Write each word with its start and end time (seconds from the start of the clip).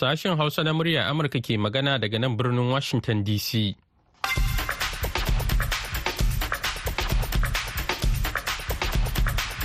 Sashen 0.00 0.32
Hausa 0.36 0.64
na 0.64 0.72
murya 0.72 1.04
Amurka 1.12 1.36
ke 1.44 1.60
magana 1.60 2.00
daga 2.00 2.16
nan 2.18 2.32
birnin 2.34 2.72
Washington 2.72 3.20
DC. 3.22 3.76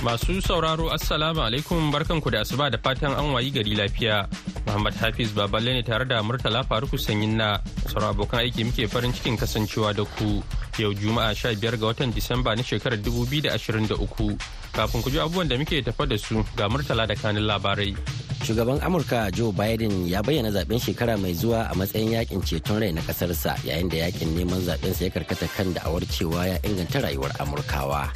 Masu 0.04 0.36
sauraro 0.44 0.92
Assalamu 0.92 1.40
alaikum 1.40 1.88
barkanku 1.88 2.28
da 2.30 2.44
asuba 2.44 2.68
da 2.70 2.76
fatan 2.76 3.16
an 3.16 3.32
wayi 3.32 3.48
gari 3.48 3.72
lafiya. 3.80 4.28
Muhammad 4.66 4.92
Hafiz 5.00 5.32
Baballe 5.32 5.72
ne 5.72 5.80
tare 5.82 6.04
da 6.04 6.20
Murtala 6.20 6.60
Faruku 6.68 7.00
Sanyin 7.00 7.32
na 7.40 7.56
sauran 7.88 8.12
abokan 8.12 8.44
aiki 8.44 8.60
muke 8.68 8.84
farin 8.92 9.16
cikin 9.16 9.38
kasancewa 9.40 9.96
da 9.96 10.04
ku 10.04 10.44
yau 10.76 10.92
Juma'a 10.92 11.32
15 11.32 11.80
ga 11.80 11.86
watan 11.88 12.12
Disamba 12.12 12.52
na 12.54 12.60
shekarar 12.62 13.00
2023. 13.00 14.36
Kafin 14.76 15.00
ku 15.00 15.08
ji 15.08 15.16
abubuwan 15.16 15.48
da 15.48 15.56
muke 15.56 15.80
tafa 15.80 16.04
da 16.06 16.18
su 16.20 16.44
ga 16.56 16.68
Murtala 16.68 17.08
da 17.08 17.14
kanin 17.16 17.48
labarai. 17.48 17.96
Shugaban 18.44 18.76
Amurka 18.84 19.32
Joe 19.32 19.50
Biden 19.50 20.04
ya 20.06 20.20
bayyana 20.22 20.52
zaɓen 20.52 20.76
shekara 20.78 21.16
mai 21.16 21.32
zuwa 21.32 21.64
a 21.72 21.74
matsayin 21.74 22.12
yaƙin 22.12 22.44
ceton 22.44 22.80
rai 22.84 22.92
na 22.92 23.00
kasarsa 23.00 23.56
yayin 23.64 23.88
da 23.88 23.96
yaƙin 24.04 24.36
neman 24.36 24.60
zabensa 24.68 25.08
ya 25.08 25.10
karkata 25.10 25.48
kan 25.56 25.72
da'awar 25.72 26.04
cewa 26.12 26.44
ya 26.46 26.58
inganta 26.60 27.00
rayuwar 27.00 27.32
Amurkawa. 27.40 28.12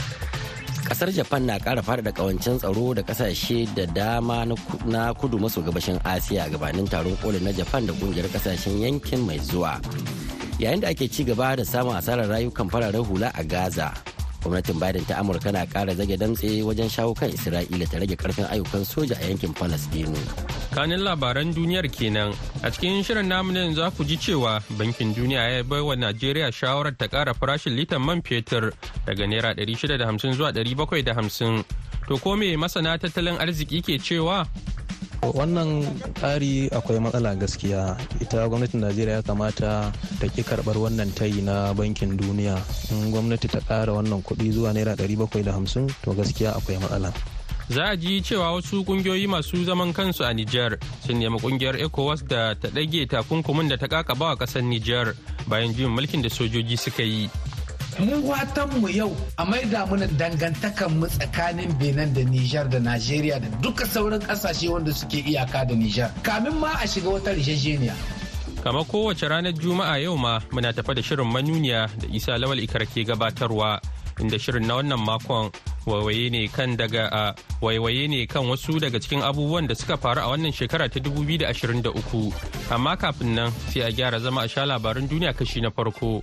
ƙasar 0.90 1.08
japan 1.14 1.46
na 1.46 1.54
kara 1.58 1.80
faɗaɗa 1.82 2.12
kawancin 2.12 2.58
tsaro 2.58 2.94
da 2.94 3.02
ƙasashe 3.06 3.64
da 3.78 3.86
dama 3.86 4.42
na 4.84 5.14
kudu 5.14 5.38
maso 5.38 5.62
gabashin 5.62 6.02
asiya 6.02 6.50
gabanin 6.50 6.82
taron 6.90 7.14
koli 7.22 7.38
na 7.40 7.52
japan 7.54 7.86
da 7.86 7.92
ƙungiyar 7.94 8.26
ƙasashen 8.26 8.82
yankin 8.82 9.22
mai 9.22 9.38
zuwa 9.38 9.78
yayin 10.58 10.80
da 10.82 10.88
ake 10.90 11.06
ci 11.06 11.22
gaba 11.24 11.54
da 11.56 11.62
samun 11.62 11.94
asarar 11.94 12.26
rayukan 12.26 12.66
fararen 12.68 13.06
hula 13.06 13.30
a 13.38 13.44
gaza 13.46 13.94
gwamnatin 14.42 14.80
biden 14.80 15.04
ta 15.06 15.20
amurka 15.20 15.52
na 15.52 15.66
kara 15.66 15.94
zage 15.94 16.16
damtse 16.16 16.62
wajen 16.64 16.88
shawo 16.88 17.14
kan 17.14 17.30
isra'ila 17.30 17.86
ta 17.90 17.98
rage 17.98 18.16
ƙarfin 18.16 18.46
ayyukan 18.50 18.84
soja 18.84 19.16
a 19.20 19.24
yankin 19.28 19.52
palestinu 19.54 20.16
kanin 20.74 21.02
labaran 21.02 21.50
duniyar 21.54 21.86
kenan. 21.90 22.30
A 22.62 22.70
cikin 22.70 23.02
shirin 23.02 23.26
namu 23.28 23.52
ne 23.52 23.74
za 23.74 23.90
ku 23.90 24.04
ji 24.04 24.16
cewa 24.16 24.62
bankin 24.78 25.14
duniya 25.14 25.42
ya 25.56 25.62
bai 25.64 25.80
wa 25.82 25.94
najeriya 25.96 26.52
shawarar 26.52 26.94
ta 26.96 27.08
kara 27.08 27.34
farashin 27.34 27.74
litan 27.76 28.00
man 28.02 28.22
fetur 28.22 28.70
daga 29.06 29.26
naira 29.26 29.54
650 29.54 30.32
zuwa 30.38 30.52
750 30.52 31.64
to 32.08 32.18
ko 32.18 32.36
me 32.36 32.56
masana 32.56 32.98
tattalin 32.98 33.36
arziki 33.38 33.82
ke 33.82 33.98
cewa? 33.98 34.46
Wannan 35.22 35.84
ƙari 36.16 36.68
akwai 36.72 36.98
matsala 37.00 37.36
gaskiya. 37.36 37.96
Ita 38.20 38.48
gwamnatin 38.48 38.80
najeriya 38.80 39.20
ya 39.20 39.22
kamata 39.22 39.92
ta 40.20 40.26
ki 40.28 40.42
karɓar 40.42 40.76
wannan 40.80 41.12
tayi 41.14 41.42
na 41.44 41.72
bankin 41.74 42.16
duniya. 42.16 42.56
In 42.90 43.12
gwamnati 43.12 43.48
ta 43.48 43.60
ƙara 43.60 43.92
wannan 43.92 44.22
kuɗi 44.22 44.52
zuwa 44.52 44.72
naira 44.72 44.96
750 44.96 45.88
to 46.02 46.14
gaskiya 46.14 46.56
akwai 46.56 46.78
matsala. 46.80 47.12
Za 47.70 47.84
a 47.84 47.96
ji 47.96 48.20
cewa 48.22 48.52
wasu 48.52 48.84
kungiyoyi 48.84 49.26
masu 49.30 49.64
zaman 49.64 49.92
kansu 49.92 50.24
a 50.24 50.32
Nijar 50.34 50.78
sun 51.06 51.18
nemi 51.20 51.38
ƙungiyar 51.38 51.78
ECOWAS 51.78 52.26
da 52.26 52.54
ta 52.54 52.68
ɗage 52.68 53.06
takunkumin 53.06 53.68
da 53.68 53.76
ta 53.76 53.86
kakaba 53.86 54.32
a 54.32 54.36
ƙasar 54.36 54.62
Nijar 54.66 55.14
bayan 55.46 55.72
juyin 55.74 55.94
mulkin 55.94 56.22
da 56.22 56.28
sojoji 56.28 56.76
suka 56.76 57.02
yi. 57.02 57.30
Mu 58.00 58.16
mu 58.80 58.88
yau 58.88 59.12
a 59.36 59.44
maida 59.44 59.84
mana 59.86 60.06
dangantakan 60.08 60.98
mu 60.98 61.06
tsakanin 61.06 61.76
Benin 61.78 62.12
da 62.14 62.20
Nijar 62.24 62.68
da 62.70 62.78
Najeriya 62.80 63.38
da 63.40 63.48
duka 63.60 63.84
sauran 63.86 64.20
ƙasashe 64.20 64.68
wanda 64.72 64.92
suke 64.92 65.20
iyaka 65.20 65.68
da 65.68 65.74
Nijar. 65.74 66.10
Kamin 66.22 66.54
ma 66.58 66.72
a 66.80 66.86
shiga 66.88 67.10
wata 67.12 67.34
rijejeniya. 67.36 67.92
Kamar 68.64 68.84
kowace 68.84 69.28
ranar 69.28 69.52
Juma'a 69.52 70.00
yau 70.02 70.16
ma 70.16 70.40
muna 70.50 70.72
tafa 70.72 70.94
da 70.94 71.02
shirin 71.02 71.28
manuniya 71.28 71.88
da 72.00 72.06
Isa 72.08 72.32
Lawal 72.40 72.60
Ikar 72.64 72.86
ke 72.88 73.04
gabatarwa. 73.04 73.80
inda 74.20 74.38
shirin 74.38 74.66
na 74.68 74.76
wannan 74.76 75.00
makon 75.00 75.48
waiwaye 75.88 76.28
ne 76.30 76.48
kan 76.48 76.76
daga 76.76 77.08
a 77.12 77.34
waiwaye 77.64 78.04
ne 78.08 78.26
kan 78.26 78.44
wasu 78.44 78.76
daga 78.80 79.00
cikin 79.00 79.22
abubuwan 79.24 79.66
da 79.66 79.74
suka 79.74 79.96
faru 79.96 80.20
a 80.20 80.28
wannan 80.28 80.52
shekara 80.52 80.88
ta 80.92 81.00
2023 81.00 82.32
amma 82.70 82.96
kafin 82.96 83.34
nan 83.34 83.50
sai 83.72 83.80
a 83.88 83.90
gyara 83.92 84.20
zama 84.20 84.42
a 84.44 84.48
sha 84.48 84.64
labarin 84.68 85.08
duniya 85.08 85.32
kashi 85.32 85.60
na 85.60 85.70
farko 85.70 86.20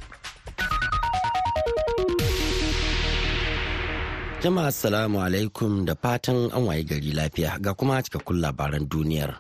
jama'a 4.43 4.67
assalamu 4.69 5.17
alaikum 5.21 5.81
da 5.87 5.95
fatan 5.97 6.53
an 6.53 6.63
waye 6.69 6.83
gari 6.85 7.09
lafiya 7.11 7.57
ga 7.57 7.73
kuma 7.73 7.97
cikakkun 8.05 8.37
labaran 8.37 8.85
duniyar. 8.85 9.33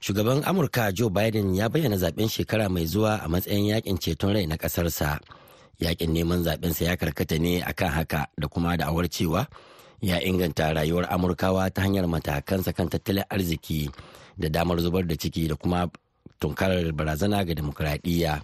Shugaban 0.00 0.40
amurka 0.48 0.92
joe 0.96 1.10
biden 1.10 1.54
ya 1.54 1.68
bayyana 1.68 1.96
zaɓen 1.96 2.28
shekara 2.28 2.68
mai 2.68 2.86
zuwa 2.86 3.20
a 3.24 3.28
matsayin 3.28 3.68
yaƙin 3.76 3.98
ceton 4.00 4.32
rai 4.32 4.46
na 4.46 4.56
kasarsa 4.56 5.20
yaƙin 5.80 6.12
neman 6.12 6.40
zaɓensa 6.44 6.84
ya 6.84 6.96
karkata 6.96 7.38
ne 7.38 7.60
akan 7.62 7.88
haka 7.92 8.26
da 8.40 8.48
kuma 8.48 8.76
da'awar 8.76 9.08
cewa 9.12 9.46
ya 10.00 10.16
inganta 10.24 10.72
rayuwar 10.72 11.04
amurkawa 11.12 11.68
ta 11.70 11.82
hanyar 11.82 12.08
matakansa 12.08 12.72
kan 12.72 12.88
tattalin 12.88 13.24
arziki 13.28 13.90
da 14.38 14.48
damar 14.48 14.80
zubar 14.80 15.04
da 15.06 15.16
ciki 15.16 15.48
da 15.48 15.56
kuma 15.56 15.88
tunkarar 16.40 16.92
barazana 16.92 17.44
ga 17.44 17.52
demokuraɗiyya 17.54 18.40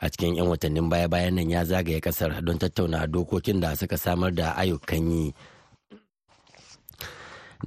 a 0.00 0.06
cikin 0.10 0.36
'yan 0.38 0.46
watannin 0.46 0.88
baya-bayan 0.88 1.34
nan 1.34 1.50
ya 1.50 1.64
zagaye 1.64 2.00
ƙasar 2.00 2.44
don 2.44 2.58
tattauna 2.58 3.06
dokokin 3.06 3.60
da 3.60 3.74
suka 3.76 3.98
samar 3.98 4.30
da 4.34 4.54
ayyukan 4.56 5.10
yi. 5.10 5.34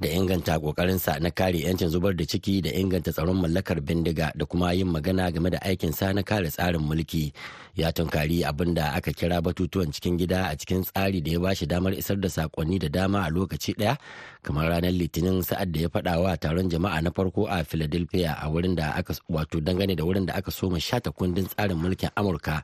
Da 0.00 0.08
inganta 0.08 0.56
kokarinsa 0.58 1.20
na 1.20 1.30
kare 1.30 1.58
'yancin 1.60 1.88
zubar 1.92 2.16
da 2.16 2.24
ciki 2.24 2.62
da 2.64 2.70
inganta 2.72 3.12
tsaron 3.12 3.36
mallakar 3.36 3.80
bindiga 3.80 4.32
da 4.34 4.44
kuma 4.46 4.72
yin 4.72 4.88
magana 4.88 5.28
game 5.30 5.50
da 5.50 5.58
aikinsa 5.60 6.14
na 6.14 6.22
kare 6.22 6.48
tsarin 6.48 6.80
mulki. 6.80 7.32
Ya 7.76 7.92
tunkari 7.92 8.44
abin 8.44 8.74
da 8.74 8.92
aka 8.96 9.12
kira 9.12 9.40
batutuwan 9.44 9.92
cikin 9.92 10.16
gida 10.16 10.48
a 10.48 10.56
cikin 10.56 10.84
tsari 10.84 11.20
da 11.20 11.30
ya 11.32 11.40
ba 11.40 11.54
shi 11.54 11.66
damar 11.66 11.92
isar 11.92 12.16
da 12.20 12.28
saƙonni 12.28 12.78
da 12.80 12.88
dama 12.88 13.24
a 13.24 13.30
lokaci 13.32 13.72
ɗaya 13.76 13.96
kamar 14.42 14.68
ranar 14.68 14.92
litinin 14.92 15.40
sa'ad 15.44 15.72
da 15.72 15.80
ya 15.80 15.88
faɗa 15.88 16.20
wa 16.20 16.36
taron 16.36 16.68
jama'a 16.68 17.00
na 17.02 17.10
farko 17.10 17.48
a 17.48 17.64
philadelphia 17.64 18.36
a 18.40 18.48
wurin 18.48 18.76
da 18.76 18.92
aka 18.96 19.14
wato 19.28 19.60
dangane 19.60 19.96
da 19.96 20.04
wurin 20.04 20.26
da 20.26 20.34
aka 20.36 20.50
soma 20.50 20.76
shata 20.80 21.12
kundin 21.12 21.48
tsarin 21.48 21.76
mulkin 21.80 22.10
amurka 22.16 22.60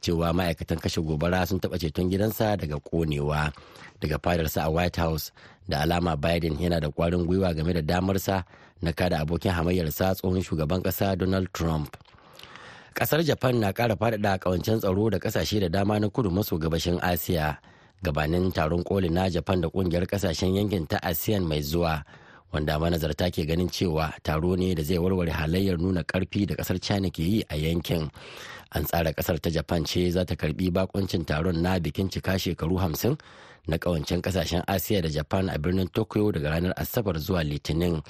cewa 0.00 0.32
ma'aikatan 0.36 0.80
kashe 0.80 1.00
gobara 1.00 1.46
sun 1.46 1.60
taɓa 1.60 1.80
ceton 1.80 2.10
gidansa 2.12 2.56
daga 2.56 2.76
konewa 2.80 3.52
daga 4.00 4.18
fadarsa 4.20 4.64
a 4.64 4.70
white 4.70 4.96
house. 4.96 5.32
Da 5.68 5.80
alama 5.80 6.16
biden 6.16 6.58
yana 6.60 6.80
da 6.80 6.88
kwarin 6.90 7.24
gwiwa 7.26 7.54
game 7.54 7.72
da 7.72 7.82
damarsa 7.82 8.44
na 8.82 8.92
kada 8.92 9.20
abokin 9.20 9.52
hamayyarsa 9.52 10.14
tsohon 10.14 10.42
shugaban 10.42 10.82
kasa 10.82 11.16
donald 11.16 11.48
trump. 11.52 11.96
Kasar 12.94 13.22
japan 13.24 13.56
na 13.60 13.72
kara 13.72 13.94
faɗaɗa 13.96 14.38
kawancen 14.38 14.78
tsaro 14.80 15.10
da 15.10 15.18
ƙasashe 15.18 15.60
da 15.60 15.68
dama 15.68 15.98
na 16.00 16.08
kudu 16.08 16.30
maso 16.30 16.58
gabashin 16.58 17.00
asiya 17.00 17.56
gabanin 18.04 18.52
taron 18.52 18.84
koli 18.84 19.08
na 19.08 19.28
japan 19.30 19.60
da 19.60 19.68
ƙungiyar 19.68 20.06
ƙasashen 20.06 20.54
yankin 20.56 20.86
ta 20.86 20.98
asean 21.02 21.42
mai 21.48 21.62
zuwa. 21.62 22.04
Wanda 22.52 22.78
manazarta 22.78 23.30
ke 23.32 23.46
ganin 23.48 23.68
cewa 23.72 24.12
taro 24.22 24.54
ne 24.56 24.74
da 24.74 24.82
zai 24.82 24.98
warware 24.98 25.32
halayyar 25.32 25.78
nuna 25.80 26.02
ƙarfi 26.04 26.46
da 26.46 26.54
ƙasar 26.54 26.80
china 26.80 27.10
ke 27.10 27.18
yi 27.22 27.44
a 27.48 27.56
yankin. 27.56 28.10
An 28.72 28.84
tsara 28.84 29.12
ƙasar 29.16 29.40
ta 29.40 29.50
japan 29.50 29.84
ce 29.84 30.10
za 30.12 30.24
ta 30.24 30.34
karɓi 30.34 30.70
bakuncin 30.70 31.24
taron 31.24 31.62
na 31.62 31.78
bikin 31.80 32.10
cika 32.12 32.36
shekaru 32.38 32.76
hamsin 32.78 33.16
na 33.66 33.76
kawancen 33.78 34.20
ƙasashen 34.20 34.62
asiya 34.68 35.02
da 35.02 35.08
japan 35.08 35.48
a 35.48 35.58
birnin 35.58 35.88
tokyo 35.88 36.30
daga 36.32 36.50
ranar 36.50 36.74
asabar 36.76 37.16
zuwa 37.18 37.40
litinin. 37.42 38.02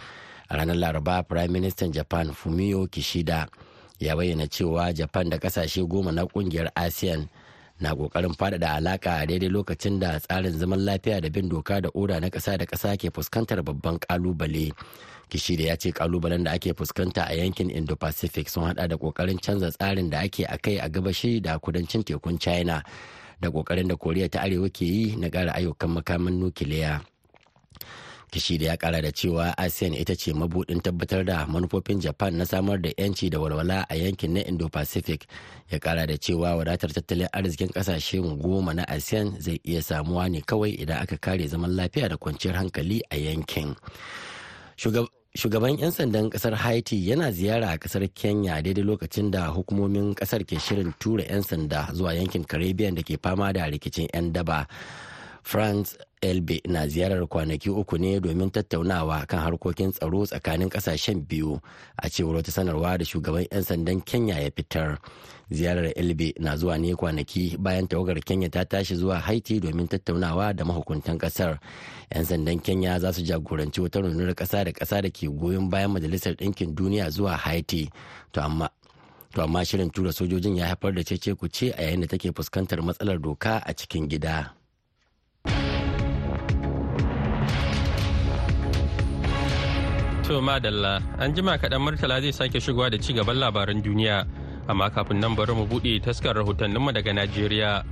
A 0.50 0.56
ranar 0.56 0.74
laraba 0.76 1.22
prime 1.26 1.52
minister 1.52 1.86
japan 1.88 2.32
fumio 2.34 2.86
kishida 2.90 3.46
ya 4.00 4.16
bayyana 4.16 4.48
cewa 4.50 4.92
japan 4.92 5.30
da 5.30 5.38
ƙasashe 5.38 5.86
goma 5.86 6.10
na 6.12 6.26
ƙungiyar 6.26 6.70
asean 6.74 7.28
na 7.82 7.94
ƙoƙarin 7.94 8.34
faɗaɗa 8.38 8.68
alaka 8.78 9.10
a 9.18 9.26
daidai 9.26 9.48
lokacin 9.50 9.98
da 9.98 10.18
tsarin 10.20 10.52
zaman 10.58 10.84
lafiya 10.86 11.20
da 11.20 11.28
bin 11.30 11.48
doka 11.48 11.80
da 11.80 11.90
oda 11.94 12.20
na 12.20 12.28
ƙasa 12.30 12.56
da 12.58 12.64
ƙasa 12.64 12.96
ke 12.96 13.10
fuskantar 13.10 13.62
babban 13.62 13.98
ƙalubale 13.98 14.70
kishida 15.28 15.64
ya 15.66 15.76
ce 15.76 15.90
kalubalen 15.92 16.44
da 16.44 16.52
ake 16.52 16.72
fuskanta 16.78 17.26
a 17.28 17.34
yankin 17.34 17.70
indo-pacific 17.70 18.48
sun 18.48 18.64
hada 18.64 18.86
da 18.88 18.96
ƙoƙarin 18.96 19.42
canza 19.42 19.70
tsarin 19.74 20.10
da 20.10 20.20
ake 20.22 20.44
a 20.48 20.58
kai 20.58 20.78
a 20.78 20.88
gabashi 20.88 21.42
da 21.42 21.58
kudancin 21.58 22.04
tekun 22.04 22.38
china 22.38 22.82
da 23.40 23.50
ƙoƙarin 23.50 23.88
da 23.88 23.96
koriya 23.96 24.30
ta 24.30 24.40
arewa 24.46 24.70
ke 24.70 24.84
yi 24.86 25.16
na 25.16 25.28
ƙara 25.28 25.52
ayyukan 25.58 25.90
makaman 25.90 26.38
nukiliya. 26.38 27.11
Kishida 28.32 28.66
ya 28.66 28.76
kara 28.76 29.02
da 29.04 29.12
cewa 29.12 29.52
asean 29.60 29.92
ita 29.94 30.16
ce 30.16 30.32
mabudin 30.32 30.80
tabbatar 30.80 31.20
da 31.24 31.44
manufofin 31.46 32.00
japan 32.00 32.32
na 32.40 32.44
samar 32.48 32.80
da 32.80 32.88
yanci 32.96 33.28
da 33.30 33.36
walwala 33.38 33.84
a 33.88 33.94
yankin 33.94 34.32
na 34.32 34.40
indo-pacific. 34.40 35.26
Ya 35.70 35.78
kara 35.78 36.06
da 36.06 36.16
cewa 36.16 36.56
wadatar 36.56 36.88
tattalin 36.92 37.28
arzikin 37.32 37.68
ƙasashen 37.68 38.40
goma 38.40 38.72
na 38.74 38.84
asean 38.88 39.36
zai 39.40 39.60
iya 39.64 39.82
samuwa 39.82 40.30
ne 40.32 40.40
kawai 40.40 40.72
idan 40.80 41.02
aka 41.04 41.16
kare 41.20 41.44
zaman 41.46 41.76
lafiya 41.76 42.08
da 42.08 42.16
kwanciyar 42.16 42.56
hankali 42.56 43.02
a 43.12 43.16
yankin. 43.20 43.76
Shugaban 45.36 45.76
'yan 45.80 45.92
sandan 45.92 46.30
ƙasar 46.32 46.54
haiti 46.56 47.08
yana 47.08 47.32
ziyara 47.32 47.72
a 47.72 47.78
ƙasar 47.78 48.08
kenya 48.14 48.62
daidai 48.64 48.84
lokacin 48.84 49.30
da 49.30 49.52
hukumomin 49.52 50.14
ƙasar 50.16 50.40
ke 50.48 50.56
shirin 50.60 50.92
tura 50.98 51.24
'yan 51.24 51.42
sanda 51.44 51.88
zuwa 51.92 52.12
yankin 52.16 52.44
caribbean 52.48 52.94
da 52.96 53.02
ke 53.02 53.16
fama 53.22 53.52
da 53.52 53.68
rikicin 53.68 54.08
'yan 54.12 54.32
daba. 54.32 54.66
France 55.42 55.96
elbe 56.22 56.62
na 56.68 56.86
ziyarar 56.88 57.26
kwanaki 57.26 57.70
uku 57.70 57.98
ne 57.98 58.20
domin 58.20 58.50
tattaunawa 58.50 59.26
kan 59.26 59.40
harkokin 59.40 59.92
tsaro 59.92 60.26
tsakanin 60.26 60.68
ƙasashen 60.70 61.26
biyu 61.26 61.60
a 61.98 62.08
cewar 62.10 62.36
wata 62.36 62.50
sanarwa 62.52 62.98
da 62.98 63.04
shugaban 63.04 63.46
'yan 63.50 63.62
sandan 63.62 64.00
kenya 64.00 64.38
ya 64.38 64.50
fitar. 64.50 64.98
Ziyarar 65.50 65.92
elbe 65.96 66.32
na 66.38 66.56
zuwa 66.56 66.78
ne 66.78 66.94
kwanaki 66.94 67.56
bayan 67.58 67.86
tawagar 67.88 68.20
kenya 68.24 68.48
ta 68.50 68.64
tashi 68.64 68.94
zuwa 68.96 69.18
haiti 69.20 69.60
domin 69.60 69.88
tattaunawa 69.88 70.54
da 70.54 70.64
mahukuntan 70.64 71.18
ƙasar 71.18 71.58
'yan 72.14 72.24
sandan 72.24 72.60
kenya 72.62 72.98
za 73.00 73.12
su 73.12 73.22
jagoranci 73.22 73.80
wata 73.80 74.00
rundunar 74.00 74.34
kasa 74.34 74.64
da 74.64 74.72
kasa 74.72 75.02
da 75.02 75.10
ke 75.10 75.26
goyon 75.28 75.68
bayan 75.70 75.90
majalisar 75.90 76.32
ɗinkin 76.38 76.74
duniya 76.74 77.10
zuwa 77.10 77.36
haiti. 77.36 77.90
To 78.32 78.40
amma 78.42 78.70
to 79.34 79.42
amma 79.42 79.64
shirin 79.64 79.90
tura 79.90 80.12
sojojin 80.12 80.56
ya 80.56 80.66
haifar 80.70 80.94
da 80.94 81.02
cece 81.02 81.34
kuce 81.34 81.74
a 81.74 81.82
yayin 81.82 82.00
da 82.00 82.06
take 82.06 82.30
fuskantar 82.32 82.78
matsalar 82.82 83.18
doka 83.18 83.58
a 83.66 83.74
cikin 83.74 84.06
gida. 84.08 84.61
To 90.32 90.40
madalla 90.40 90.96
an 91.20 91.34
jima 91.36 91.58
kaɗan 91.60 91.76
Murtala 91.84 92.16
zai 92.22 92.32
sake 92.32 92.56
shigowa 92.60 92.88
da 92.90 92.96
ci 92.96 93.12
gaban 93.12 93.36
labaran 93.36 93.82
duniya 93.84 94.24
amma 94.66 94.88
kafin 94.90 95.20
nan 95.20 95.36
bari 95.36 95.52
mu 95.52 95.66
buɗe 95.68 96.00
taskar 96.00 96.32
rahotanninmu 96.36 96.88
daga 96.92 97.12
Najeriya. 97.12 97.84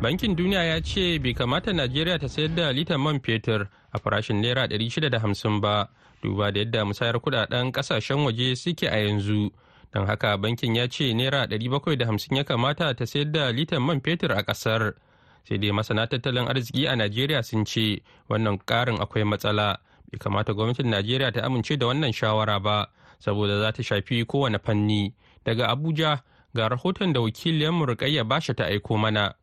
Bankin 0.00 0.36
Duniya 0.36 0.62
ya 0.62 0.80
ce 0.80 1.18
bai 1.18 1.34
kamata 1.34 1.72
Najeriya 1.74 2.20
ta 2.20 2.28
sayar 2.28 2.54
da 2.54 2.70
litan 2.70 3.00
man 3.02 3.18
fetur 3.18 3.66
a 3.92 3.98
farashin 3.98 4.38
naira 4.38 4.68
650 4.70 5.58
ba 5.60 5.88
duba 6.22 6.52
da 6.54 6.60
yadda 6.60 6.84
musayar 6.86 7.18
kuɗaɗen 7.18 7.72
ƙasashen 7.74 8.22
waje 8.30 8.54
suke 8.56 8.86
a 8.86 9.02
yanzu. 9.02 9.50
Don 9.92 10.06
haka 10.06 10.38
bankin 10.38 10.76
ya 10.76 10.86
ce 10.86 11.10
naira 11.12 11.48
750 11.50 12.36
ya 12.36 12.44
kamata 12.44 12.94
ta 12.94 13.04
sayar 13.06 13.32
da 13.32 13.50
litan 13.50 13.82
man 13.82 14.00
fetur 14.00 14.30
a 14.38 14.44
ƙasar. 14.46 14.94
Sai 15.42 15.58
dai 15.58 15.72
masana 15.74 16.06
tattalin 16.06 16.46
arziki 16.46 16.86
a 16.86 16.94
Najeriya 16.94 17.42
sun 17.44 17.66
ce 17.66 18.02
wannan 18.30 18.62
ƙarin 18.62 19.02
akwai 19.02 19.26
matsala. 19.26 19.78
Bai 20.12 20.18
kamata 20.18 20.52
gwamnatin 20.54 20.88
najeriya 20.88 21.32
ta 21.32 21.42
amince 21.42 21.76
da 21.76 21.86
wannan 21.86 22.12
shawara 22.12 22.60
ba 22.60 22.86
saboda 23.18 23.60
za 23.60 23.72
ta 23.72 23.82
shafi 23.82 24.24
kowane 24.24 24.58
fanni. 24.58 25.14
Daga 25.44 25.68
abuja 25.68 26.22
ga 26.54 26.68
rahoton 26.68 27.12
da 27.12 27.20
wakiliyar 27.20 27.72
rukayya 27.86 28.24
basha 28.24 28.54
ta 28.54 28.64
aiko 28.66 28.98
mana. 28.98 29.34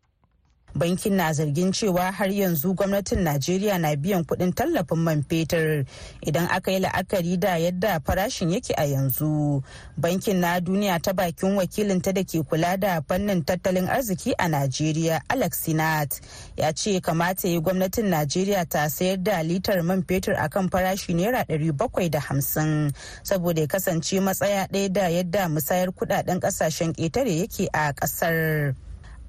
Bankin 0.76 1.14
na 1.16 1.34
zargin 1.34 1.72
cewa 1.72 2.12
har 2.12 2.30
yanzu 2.32 2.74
gwamnatin 2.74 3.20
najeriya 3.24 3.78
na 3.80 3.96
biyan 3.96 4.24
kuɗin 4.24 4.54
tallafin 4.54 4.98
man 5.00 5.24
fetur 5.30 5.86
idan 6.22 6.48
aka 6.52 6.72
yi 6.72 6.80
la'akari 6.80 7.38
da 7.40 7.58
yadda 7.58 8.00
farashin 8.06 8.50
yake 8.52 8.74
a 8.78 8.86
yanzu 8.86 9.64
bankin 9.98 10.40
na 10.40 10.60
duniya 10.60 11.00
ta 11.02 11.14
bakin 11.14 11.56
wakilinta 11.56 12.14
da 12.14 12.24
ke 12.24 12.44
kula 12.44 12.78
da 12.78 13.02
fannin 13.08 13.44
tattalin 13.44 13.88
arziki 13.88 14.34
a 14.38 14.48
najeriya 14.48 15.22
alex 15.30 15.64
sinat 15.66 16.22
ya 16.58 16.72
ce 16.74 17.00
kamata 17.02 17.48
yi 17.48 17.60
gwamnatin 17.62 18.06
najeriya 18.10 18.66
ta 18.70 18.90
sayar 18.90 19.18
da 19.24 19.42
litar 19.44 19.84
man 19.84 20.04
fetur 20.04 20.36
akan 20.36 20.70
farashi 20.70 21.14
naira 21.14 21.46
bakwai 21.74 22.10
da 22.10 22.20
hamsin 22.20 22.92
saboda 23.24 23.62
ya 23.62 23.68
kasance 23.68 24.20
matsaya 24.20 24.68
ɗaya 24.68 24.90
da 24.94 25.10
yadda 25.10 25.50
musayar 25.50 25.90
kuɗaɗen 25.92 26.40
ƙasashen 26.40 26.94
ƙetare 26.94 27.32
yake 27.40 27.68
a 27.74 27.94
ƙasar. 27.94 28.76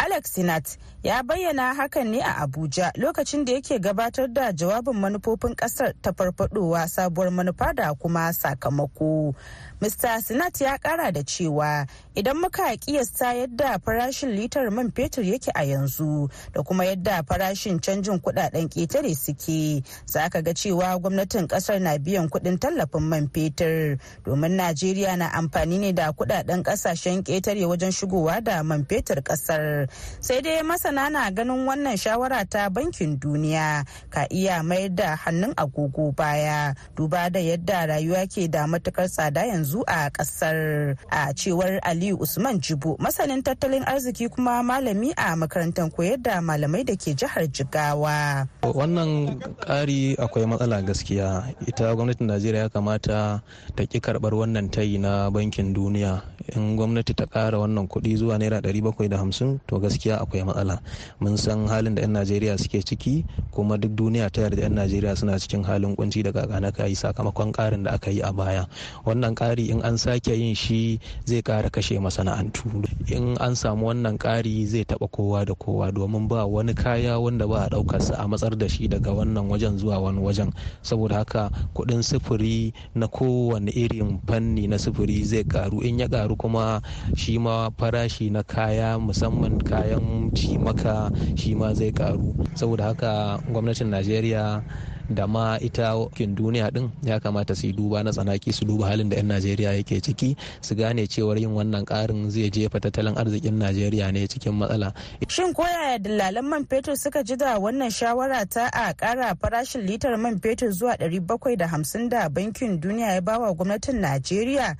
Alex 0.00 0.32
Sinat 0.32 0.76
ya 1.02 1.22
bayyana 1.22 1.74
hakan 1.74 2.10
ne 2.10 2.20
a 2.20 2.34
Abuja 2.44 2.92
lokacin 2.96 3.44
da 3.44 3.52
yake 3.52 3.78
gabatar 3.78 4.28
da 4.32 4.52
jawabin 4.52 4.94
manufofin 5.00 5.54
ƙasar 5.56 5.92
ta 6.02 6.12
farfadowa 6.12 6.88
sabuwar 6.88 7.30
manufa 7.32 7.72
da 7.74 7.94
kuma 7.94 8.32
sakamako. 8.32 9.34
Mr. 9.80 10.20
Sinat 10.20 10.60
ya 10.60 10.78
kara 10.78 11.10
da 11.12 11.22
cewa 11.22 11.86
idan 12.14 12.36
muka 12.36 12.76
kiyasta 12.76 13.32
yadda 13.34 13.78
farashin 13.80 14.36
litar 14.36 14.70
man 14.70 14.90
fetur 14.92 15.24
yake 15.24 15.48
a 15.54 15.64
yanzu 15.64 16.28
da 16.52 16.62
kuma 16.62 16.84
yadda 16.84 17.22
farashin 17.24 17.80
canjin 17.80 18.20
kuɗaɗen 18.20 18.68
ƙetare 18.68 19.16
suke 19.16 19.82
za 20.06 20.28
ka 20.28 20.42
ga 20.42 20.52
cewa 20.52 21.00
gwamnatin 21.00 21.48
ƙasar 21.48 21.80
na 21.80 21.96
biyan 21.96 22.28
kuɗin 22.28 22.58
tallafin 22.60 23.02
man 23.08 23.28
fetur 23.32 23.96
domin 24.24 24.52
Najeriya 24.60 25.16
na 25.16 25.30
amfani 25.32 25.78
ne 25.80 25.92
da 25.92 26.12
kuɗaɗen 26.12 26.62
ƙasashen 26.62 27.22
ƙetare 27.24 27.64
wajen 27.64 27.90
shigowa 27.90 28.44
da 28.44 28.62
man 28.62 28.84
fetur 28.84 29.22
ƙasar. 29.24 29.88
Sai 30.20 30.42
dai 30.42 30.60
masana 30.90 31.10
na 31.10 31.30
ganin 31.30 31.62
wannan 31.70 31.94
shawara 31.96 32.42
ta 32.50 32.66
bankin 32.66 33.14
duniya 33.14 33.86
ka 34.10 34.26
iya 34.26 34.58
mayar 34.62 34.90
da 34.90 35.14
hannun 35.14 35.54
agogo 35.54 36.10
baya 36.10 36.74
duba 36.98 37.30
da 37.30 37.38
yadda 37.38 37.86
rayuwa 37.94 38.26
ke 38.26 38.50
da 38.50 38.66
matuƙar 38.66 39.06
tsada 39.06 39.46
yanzu 39.46 39.84
a 39.86 40.10
ƙasar. 40.10 40.96
A 41.10 41.30
cewar 41.34 41.78
aliyu 41.86 42.18
usman 42.18 42.58
jibo 42.58 42.96
masanin 42.98 43.38
tattalin 43.42 43.86
arziki 43.86 44.26
kuma 44.34 44.62
malami 44.66 45.14
a 45.14 45.38
makarantar 45.38 45.86
koyar 45.94 46.18
da 46.18 46.42
malamai 46.42 46.82
da 46.84 46.98
ke 46.98 47.14
jihar 47.14 47.46
jigawa. 47.46 48.48
Wannan 48.66 49.38
ƙari 49.62 50.18
akwai 50.18 50.42
matsala 50.50 50.82
gaskiya. 50.82 51.54
Ita 51.70 51.94
gwamnatin 51.94 52.26
najeriya 52.26 52.66
ya 52.66 52.68
kamata 52.68 53.42
ta 53.78 53.82
ki 53.86 54.00
karɓar 54.02 54.34
wannan 54.34 54.66
tayi 54.74 54.98
na 54.98 55.30
bankin 55.30 55.70
duniya. 55.70 56.22
In 56.58 56.74
gwamnati 56.74 57.14
ta 57.14 57.30
ƙara 57.30 57.62
wannan 57.62 57.86
kuɗi 57.86 58.18
zuwa 58.18 58.38
naira 58.42 58.58
ɗari 58.58 58.82
bakwai 58.82 59.06
da 59.08 59.22
hamsin 59.22 59.60
to 59.70 59.78
gaskiya 59.78 60.18
akwai 60.18 60.42
matsala. 60.42 60.79
Mun 61.20 61.36
san 61.36 61.66
halin 61.68 61.94
da 61.94 62.02
'yan 62.02 62.12
najeriya 62.12 62.58
suke 62.58 62.82
ciki 62.84 63.24
kuma 63.50 63.78
duk 63.78 63.92
duniya 63.96 64.30
ta 64.32 64.42
yarda 64.46 64.62
'yan 64.68 64.74
najeriya 64.74 65.16
suna 65.16 65.38
cikin 65.38 65.64
halin 65.64 65.96
kunci 65.96 66.22
da 66.22 66.32
kakana 66.32 66.72
yi 66.86 66.94
sakamakon 66.96 67.52
ƙarin 67.52 67.84
da 67.84 67.92
aka 67.94 68.10
yi 68.10 68.20
a 68.22 68.32
baya. 68.32 68.66
Wannan 69.04 69.34
ƙari 69.34 69.70
in 69.70 69.82
an 69.82 69.98
sake 69.98 70.28
yin 70.34 70.54
shi 70.54 71.00
zai 71.24 71.42
ƙara 71.42 71.70
kashe 71.70 71.98
masana'antu. 72.00 72.84
In 73.10 73.36
an 73.40 73.54
samu 73.54 73.86
wannan 73.92 74.18
ƙari 74.18 74.66
zai 74.66 74.84
taɓa 74.84 75.10
kowa 75.10 75.44
da 75.46 75.54
kowa 75.54 75.92
domin 75.92 76.28
ba 76.28 76.46
wani 76.46 76.74
kaya 76.74 77.20
wanda 77.20 77.46
ba 77.46 77.66
a 77.66 77.68
ɗaukarsa 77.70 78.16
a 78.18 78.26
matsar 78.28 78.56
da 78.58 78.66
shi 78.68 78.88
daga 78.88 79.10
wannan 79.12 79.48
wajen 79.48 79.78
zuwa 79.78 80.00
wani 80.00 80.20
wajen. 80.20 80.52
Saboda 80.82 81.16
haka 81.24 81.50
kuɗin 81.74 82.02
sufuri 82.02 82.72
na 82.94 83.06
kowane 83.06 83.70
irin 83.74 84.20
fanni 84.26 84.68
na 84.68 84.76
sufuri 84.76 85.24
zai 85.24 85.44
ƙaru. 85.44 85.82
In 85.84 85.98
ya 85.98 86.06
ƙaru 86.08 86.36
kuma 86.38 86.82
shi 87.16 87.38
ma 87.38 87.70
farashi 87.70 88.30
na 88.30 88.42
kaya 88.42 88.98
musamman 88.98 89.58
kayan 89.64 90.30
cimaka 90.70 91.10
shi 91.36 91.54
ma 91.54 91.74
zai 91.74 91.90
ƙaru 91.92 92.34
saboda 92.54 92.84
haka 92.84 93.40
gwamnatin 93.52 93.90
najeriya 93.90 94.62
da 95.10 95.26
ma 95.26 95.58
ita 95.58 95.94
kin 96.14 96.34
duniya 96.36 96.70
din 96.72 96.90
ya 97.02 97.18
kamata 97.18 97.54
su 97.56 97.66
yi 97.66 97.72
duba 97.72 98.02
na 98.04 98.10
tsanaki 98.14 98.52
su 98.54 98.64
duba 98.64 98.86
halin 98.86 99.08
da 99.10 99.16
'yan 99.16 99.26
najeriya 99.26 99.74
yake 99.74 99.98
ciki 100.00 100.36
su 100.62 100.74
gane 100.74 101.06
cewar 101.06 101.34
yin 101.38 101.50
wannan 101.50 101.82
karin 101.84 102.30
zai 102.30 102.46
jefa 102.50 102.78
tattalin 102.80 103.18
arzikin 103.18 103.58
najeriya 103.58 104.12
ne 104.14 104.26
cikin 104.30 104.54
matsala. 104.54 104.94
Shin 105.28 105.50
koyaya 105.52 105.98
dillalan 105.98 106.46
man 106.46 106.62
fetur 106.66 106.94
suka 106.96 107.24
ji 107.26 107.34
da 107.36 107.58
wannan 107.58 107.90
shawara 107.90 108.46
ta 108.46 108.70
a 108.72 108.94
kara 108.94 109.34
farashin 109.34 109.82
litar 109.82 110.14
man 110.18 110.38
fetur 110.38 110.70
zuwa 110.70 110.94
750 110.94 112.08
da 112.08 112.28
bankin 112.30 112.78
duniya 112.80 113.18
ya 113.18 113.20
bawa 113.20 113.50
gwamnatin 113.54 113.98
najeriya? 113.98 114.76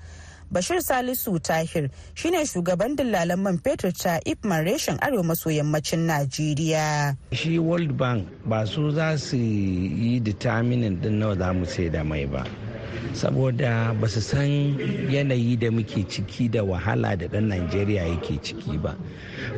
Bashir 0.53 0.83
Salisu 0.83 1.39
Tahir 1.43 1.91
shine 2.15 2.43
shugaban 2.45 2.97
dillalan 2.97 3.39
man 3.39 3.59
fetur 3.59 3.93
ta 3.97 4.19
Ipman 4.27 4.67
reshen 4.67 4.99
arewa 4.99 5.25
maso 5.25 5.51
yammacin 5.51 6.07
Najeriya. 6.07 7.17
Shi 7.33 7.59
World 7.59 7.97
Bank 7.97 8.27
ba 8.47 8.67
su 8.67 8.91
za 8.91 9.17
su 9.17 9.37
yi 9.37 10.19
determining 10.21 10.97
din 11.01 11.21
nawa 11.21 11.39
za 11.39 11.53
mu 11.53 11.65
sai 11.67 11.89
da 11.89 12.03
mai 12.03 12.25
ba. 12.27 12.45
saboda 13.13 13.95
ba 14.01 14.07
su 14.09 14.21
san 14.21 14.77
yanayi 15.11 15.57
da 15.59 15.71
muke 15.71 16.03
ciki 16.09 16.49
da 16.51 16.63
wahala 16.63 17.17
da 17.17 17.27
ɗan 17.27 17.49
najeriya 17.49 18.07
yake 18.07 18.39
ciki 18.43 18.79
ba 18.79 18.97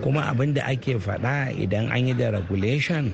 kuma 0.02 0.22
abin 0.28 0.54
da 0.54 0.62
ake 0.66 0.96
faɗa 0.98 1.52
idan 1.60 1.90
an 1.92 2.06
yi 2.06 2.14
da 2.14 2.30
regulation 2.30 3.12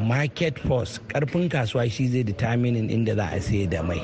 market 0.00 0.58
force 0.58 1.00
ƙarfin 1.08 1.48
kasuwa 1.48 1.90
shi 1.90 2.08
zai 2.08 2.22
determining 2.24 2.88
inda 2.90 3.14
za 3.16 3.28
a 3.32 3.40
sai 3.40 3.66
da 3.66 3.82
mai 3.82 4.00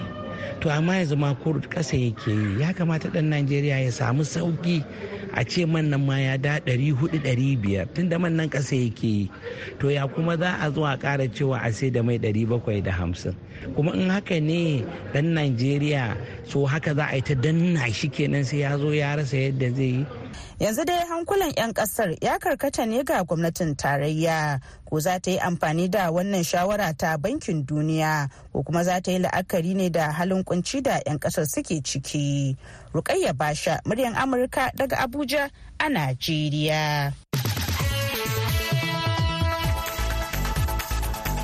to 0.61 0.71
amma 0.71 0.93
yanzu 0.93 1.17
ma 1.19 1.35
kasa 1.69 1.97
yake 1.97 2.31
yi. 2.31 2.61
Ya 2.61 2.73
kamata 2.73 3.11
dan 3.13 3.31
najeriya 3.31 3.85
ya 3.85 3.91
samu 3.91 4.23
sauƙi 4.25 4.85
a 5.35 5.45
ce 5.45 5.65
man 5.67 5.91
nan 5.91 6.07
ma 6.07 6.17
ya 6.19 6.37
da 6.37 6.59
ɗari 6.61 6.93
huɗu 6.95 7.19
ɗari 7.23 7.57
biyar 7.61 7.87
tun 7.95 8.09
da 8.09 8.19
man 8.19 8.37
nan 8.37 8.49
kasa 8.49 8.77
yake 8.77 9.05
yi. 9.07 9.31
To 9.79 9.89
ya 9.91 10.07
kuma 10.07 10.37
za 10.39 10.59
a 10.61 10.71
zo 10.71 10.85
a 10.85 10.97
cewa 10.99 11.61
a 11.63 11.73
sai 11.73 11.91
da 11.91 12.03
mai 12.03 12.19
ɗari 12.19 12.47
bakwai 12.49 12.83
da 12.83 12.91
hamsin. 12.93 13.35
Kuma 13.77 13.93
in 13.93 14.11
haka 14.11 14.41
ne 14.41 14.85
dan 15.13 15.35
najeriya 15.35 16.17
so 16.47 16.67
haka 16.67 16.95
za 16.95 17.09
a 17.11 17.17
yi 17.17 17.23
ta 17.23 17.35
danna 17.35 17.91
shi 17.93 18.09
kenan 18.09 18.45
sai 18.45 18.61
ya 18.65 18.79
zo 18.79 18.91
ya 18.93 19.15
rasa 19.17 19.37
yadda 19.37 19.75
zai 19.75 19.85
yi. 20.03 20.07
Yanzu 20.61 20.85
dai 20.85 21.05
hankulan 21.09 21.53
'yan 21.57 21.73
ƙasar 21.73 22.15
ya 22.23 22.39
karkata 22.39 22.87
ne 22.87 23.03
ga 23.05 23.25
gwamnatin 23.25 23.77
tarayya. 23.77 24.61
Ko 24.89 25.01
za 25.01 25.19
ta 25.19 25.31
yi 25.31 25.39
amfani 25.39 25.91
da 25.91 26.11
wannan 26.11 26.45
shawara 26.45 26.93
ta 26.97 27.17
bankin 27.17 27.65
duniya? 27.67 28.29
Ko 28.53 28.63
kuma 28.63 28.85
za 28.85 29.01
ta 29.01 29.11
yi 29.11 29.19
la'akari 29.19 29.75
ne 29.75 29.89
da 29.91 30.13
halin 30.13 30.45
kunci 30.45 30.83
da 30.83 31.01
'yan 31.07 31.19
ƙasar 31.19 31.47
suke 31.47 31.83
ciki? 31.83 32.57
Rukayya 32.95 33.33
basha 33.37 33.81
muryan 33.85 34.15
amurka 34.15 34.71
daga 34.77 34.97
abuja 35.03 35.51
a 35.81 35.87
najeriya. 35.89 37.13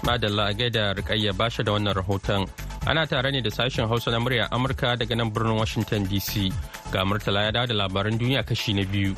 Madalla 0.02 0.48
a 0.50 0.54
gaida 0.54 0.94
rukayya 0.94 1.36
basha 1.36 1.62
da 1.62 1.72
wannan 1.72 1.94
rahoton. 1.94 2.48
Ana 2.86 3.06
tare 3.06 3.30
ne 3.30 3.40
da 3.42 3.50
sashen 3.50 3.86
hausa 3.88 4.10
na 4.10 4.18
murya 4.18 4.48
amurka 4.50 4.96
daga 4.96 5.14
nan 5.16 5.30
birnin 5.30 5.56
washington 5.58 6.06
dc 6.08 6.48
ga 6.90 7.06
murtala 7.06 7.46
ya 7.46 7.52
dawo 7.54 7.66
da 7.70 7.74
labaran 7.74 8.18
duniya 8.18 8.42
kashi 8.42 8.74
na 8.74 8.82
biyu. 8.82 9.14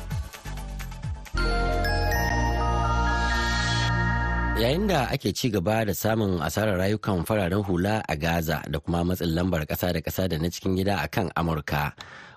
Yayin 4.61 4.87
da 4.87 5.09
ake 5.09 5.33
ci 5.33 5.49
gaba 5.49 5.81
da 5.85 5.93
samun 5.97 6.37
asarar 6.39 6.77
rayukan 6.77 7.25
fararen 7.25 7.65
hula 7.65 8.05
a 8.07 8.15
gaza 8.15 8.61
da 8.69 8.79
kuma 8.79 9.03
matsin 9.03 9.33
lambar 9.33 9.65
kasa 9.67 9.91
da 9.93 9.99
kasa 10.01 10.29
da 10.29 10.37
na 10.37 10.47
cikin 10.53 10.77
gida 10.77 11.01
a 11.03 11.07
kan 11.09 11.27
amurka 11.35 11.91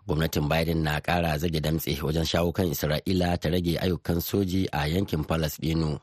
gwamnatin 0.08 0.48
biden 0.48 0.80
na 0.82 0.98
kara 1.00 1.36
zage 1.38 1.60
damtse 1.60 1.92
wajen 2.02 2.24
shawo 2.24 2.50
kan 2.56 2.66
isra'ila 2.72 3.36
ta 3.38 3.48
rage 3.52 3.76
ayyukan 3.78 4.18
soji 4.24 4.64
a 4.72 4.88
yankin 4.88 5.22
palestino 5.28 6.00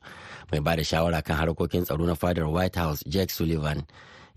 mai 0.51 0.61
ba 0.61 0.75
da 0.77 0.83
shawara 0.85 1.19
kan 1.25 1.35
harkokin 1.41 1.83
tsaro 1.83 2.05
na 2.05 2.13
fadar 2.15 2.45
white 2.45 2.75
house 2.77 3.01
jake 3.09 3.31
sullivan 3.33 3.81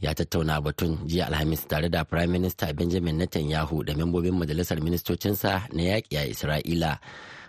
ya 0.00 0.12
tattauna 0.14 0.60
batun 0.60 0.98
jiya 1.08 1.26
alhamis 1.32 1.64
tare 1.68 1.88
da 1.88 2.04
prime 2.04 2.32
minister 2.36 2.72
benjamin 2.76 3.16
netanyahu 3.16 3.84
da 3.84 3.94
membobin 3.96 4.36
majalisar 4.36 4.80
ministocinsa 4.80 5.68
na 5.72 5.82
yaƙi 5.82 6.16
a 6.20 6.22
isra'ila. 6.28 6.98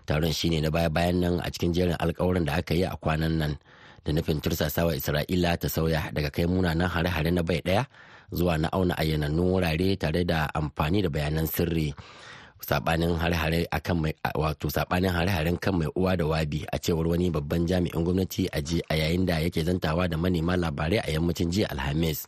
Taron 0.08 0.32
shine 0.32 0.62
na 0.64 0.70
baya-bayan 0.72 1.20
nan 1.20 1.36
a 1.44 1.52
cikin 1.52 1.74
jerin 1.76 1.98
alkawarin 2.00 2.46
da 2.48 2.56
aka 2.64 2.74
yi 2.74 2.84
a 2.88 2.96
kwanan 2.96 3.36
nan 3.38 3.54
da 4.06 4.12
nufin 4.16 4.40
tursasawa 4.40 4.96
isra'ila 4.96 5.60
ta 5.60 5.68
sauya 5.68 6.08
daga 6.16 6.32
kai 6.32 6.48
munanan 6.48 6.88
hare-hare 6.88 7.32
na 7.36 7.44
bai 7.44 7.60
ɗaya 7.60 7.84
zuwa 8.32 8.56
na 8.58 8.68
auna 8.72 8.96
ayyanannun 8.96 9.52
wurare 9.52 10.00
tare 10.00 10.24
da 10.24 10.48
amfani 10.56 11.04
da 11.04 11.10
bayanan 11.10 11.48
sirri. 11.48 11.92
Sabanin 12.62 13.14
hare-hare 13.18 13.68
akan 13.70 13.96
mai 14.02 14.14
wato 14.34 14.68
sabanin 14.70 15.14
hare-haren 15.14 15.58
kan 15.62 15.78
mai 15.78 15.88
uwa 15.94 16.18
da 16.18 16.26
wabi 16.26 16.66
a 16.74 16.78
cewar 16.82 17.06
wani 17.08 17.30
babban 17.30 17.66
jami'in 17.70 18.02
gwamnati 18.04 18.50
a 18.50 18.60
a 18.90 18.94
yayin 18.98 19.26
da 19.26 19.40
yake 19.40 19.62
zantawa 19.64 20.10
da 20.10 20.18
manema 20.18 20.58
labarai 20.58 21.00
a 21.06 21.10
yammacin 21.12 21.50
jiya 21.54 21.70
alhamis. 21.70 22.26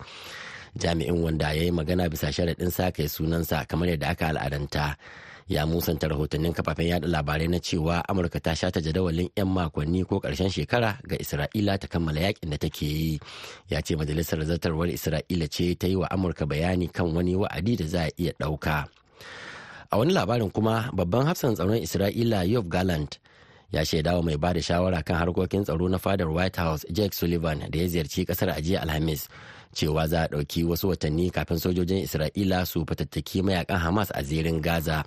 Jami'in 0.77 1.17
wanda 1.17 1.49
ya 1.53 1.63
yi 1.65 1.71
magana 1.71 2.05
bisa 2.09 2.29
sharaɗin 2.29 2.69
sa 2.71 2.91
kai 2.93 3.09
sunansa 3.09 3.65
kamar 3.65 3.89
yadda 3.89 4.13
aka 4.13 4.29
al'adanta 4.29 4.95
ya 5.49 5.65
musanta 5.65 6.05
rahotannin 6.07 6.53
kafafen 6.53 6.87
yada 6.93 7.07
labarai 7.09 7.49
na 7.49 7.57
cewa 7.57 8.05
amurka 8.05 8.37
ta 8.39 8.53
shata 8.53 8.77
jadawalin 8.85 9.33
'yan 9.33 9.49
makonni 9.49 10.05
ko 10.05 10.21
ƙarshen 10.21 10.53
shekara 10.53 11.01
ga 11.09 11.17
isra'ila 11.17 11.81
ta 11.81 11.89
kammala 11.89 12.21
yaƙin 12.21 12.53
da 12.53 12.57
take 12.61 12.85
yi. 12.85 13.19
Ya 13.65 13.81
ce 13.81 13.97
majalisar 13.97 14.45
zartarwar 14.45 14.93
isra'ila 14.93 15.49
ce 15.49 15.73
ta 15.73 15.87
yi 15.89 15.97
wa 15.97 16.05
amurka 16.13 16.45
bayani 16.45 16.85
kan 16.93 17.09
wani 17.09 17.33
wa'adi 17.33 17.75
da 17.81 17.85
za 17.89 18.01
a 18.05 18.11
iya 18.13 18.31
ɗauka. 18.37 18.85
A 19.91 19.97
wani 19.97 20.13
labarin 20.13 20.51
kuma 20.51 20.89
babban 20.93 21.25
hafsan 21.25 21.53
tsaron 21.55 21.81
isra'ila 21.81 22.43
yov 22.43 22.67
gallant 22.69 23.19
ya 23.71 23.85
shaidawa 23.85 24.23
mai 24.23 24.37
ba 24.37 24.53
da 24.53 24.61
shawara 24.61 25.03
kan 25.03 25.17
harkokin 25.17 25.63
tsaro 25.63 25.87
na 25.89 25.97
fadar 25.97 26.29
white 26.29 26.55
house 26.57 26.85
jake 26.91 27.13
sullivan 27.15 27.59
da 27.71 27.79
ya 27.79 27.87
ziyarci 27.87 28.25
ƙasar 28.25 28.49
a 28.49 28.61
jiya 28.61 28.81
alhamis 28.81 29.27
cewa 29.73 30.07
za 30.07 30.23
a 30.23 30.27
ɗauki 30.27 30.63
wasu 30.65 30.89
watanni 30.89 31.29
kafin 31.31 31.57
sojojin 31.59 32.03
isra'ila 32.03 32.65
su 32.65 32.85
fatattaki 32.85 33.41
mayaƙan 33.41 33.77
hamas 33.79 34.09
a 34.13 34.23
zirin 34.23 34.61
gaza. 34.61 35.03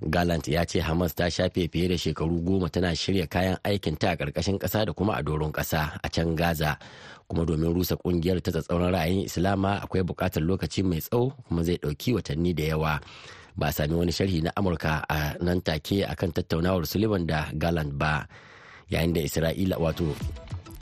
Gallant 0.00 0.48
ya 0.48 0.64
ce 0.64 0.80
hamas 0.80 1.12
ta 1.14 1.28
shafe 1.30 1.68
fiye 1.68 1.88
da 1.88 1.96
shekaru 1.98 2.40
goma 2.40 2.68
tana 2.72 2.96
shirya 2.96 3.26
kayan 3.28 3.56
aikin 3.64 3.96
ta 3.98 4.10
a 4.12 4.16
ƙarƙashin 4.16 4.56
ƙasa 4.58 4.86
da 4.86 4.92
kuma 4.92 5.12
a 5.16 5.22
doron 5.22 5.52
ƙasa 5.52 6.00
a 6.02 6.08
can 6.08 6.34
gaza. 6.36 6.78
Kuma 7.28 7.44
domin 7.44 7.74
rusa 7.74 7.96
ƙungiyar 8.00 8.40
ta 8.40 8.50
tsatsauran 8.50 8.92
ra'ayin 8.96 9.24
islama 9.28 9.80
akwai 9.84 10.00
buƙatar 10.02 10.40
lokaci 10.42 10.82
mai 10.82 11.00
tsawo 11.04 11.32
kuma 11.48 11.62
zai 11.64 11.76
ɗauki 11.76 12.14
watanni 12.16 12.54
da 12.56 12.64
yawa. 12.64 13.00
Ba 13.56 13.72
sami 13.72 13.94
wani 13.94 14.12
sharhi 14.12 14.42
na 14.42 14.50
amurka 14.58 15.04
a 15.08 15.34
nan 15.40 15.60
take 15.60 16.04
akan 16.06 16.30
tattaunawar 16.32 16.86
sullivan 16.86 17.26
da 17.26 17.50
gallant 17.54 17.92
ba. 17.98 18.26
Yayin 18.90 19.14
da 19.14 19.20
isra'ila 19.22 19.78
wato 19.78 20.10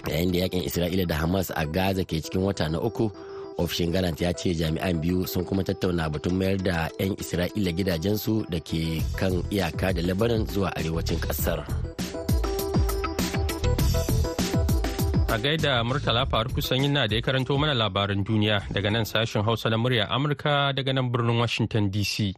yayin 0.07 0.33
da 0.33 0.39
yaƙin 0.47 0.63
isra'ila 0.65 1.05
da 1.07 1.17
hamas 1.21 1.51
a 1.55 1.67
gaza 1.67 2.05
ke 2.05 2.23
cikin 2.23 2.41
wata 2.43 2.69
na 2.71 2.79
uku 2.81 3.11
ofishin 3.59 3.91
galant 3.93 4.21
ya 4.21 4.31
ce 4.33 4.55
jami'an 4.55 5.03
biyu 5.03 5.27
sun 5.27 5.43
kuma 5.45 5.63
tattauna 5.67 6.07
batun 6.09 6.39
mayar 6.39 6.57
da 6.63 6.77
'yan 7.03 7.19
isra'ila 7.19 7.71
gidajensu 7.75 8.47
da 8.47 8.61
ke 8.63 9.03
kan 9.19 9.43
iyaka 9.51 9.91
da 9.93 10.03
lebanon 10.07 10.47
zuwa 10.47 10.71
arewacin 10.79 11.19
ƙasar 11.19 11.67
a 15.29 15.37
gaida 15.43 15.83
murtala 15.85 16.23
faru 16.31 16.55
kusan 16.55 16.87
yana 16.87 17.09
da 17.11 17.19
ya 17.19 17.23
karanto 17.23 17.59
mana 17.59 17.75
labaran 17.75 18.23
duniya 18.25 18.63
daga 18.71 18.91
nan 18.95 19.03
sashen 19.05 19.43
hausa 19.43 19.69
na 19.71 19.77
murya 19.77 20.07
amurka 20.07 20.71
daga 20.73 20.95
nan 20.95 21.11
birnin 21.11 21.37
washington 21.43 21.91
dc 21.91 22.33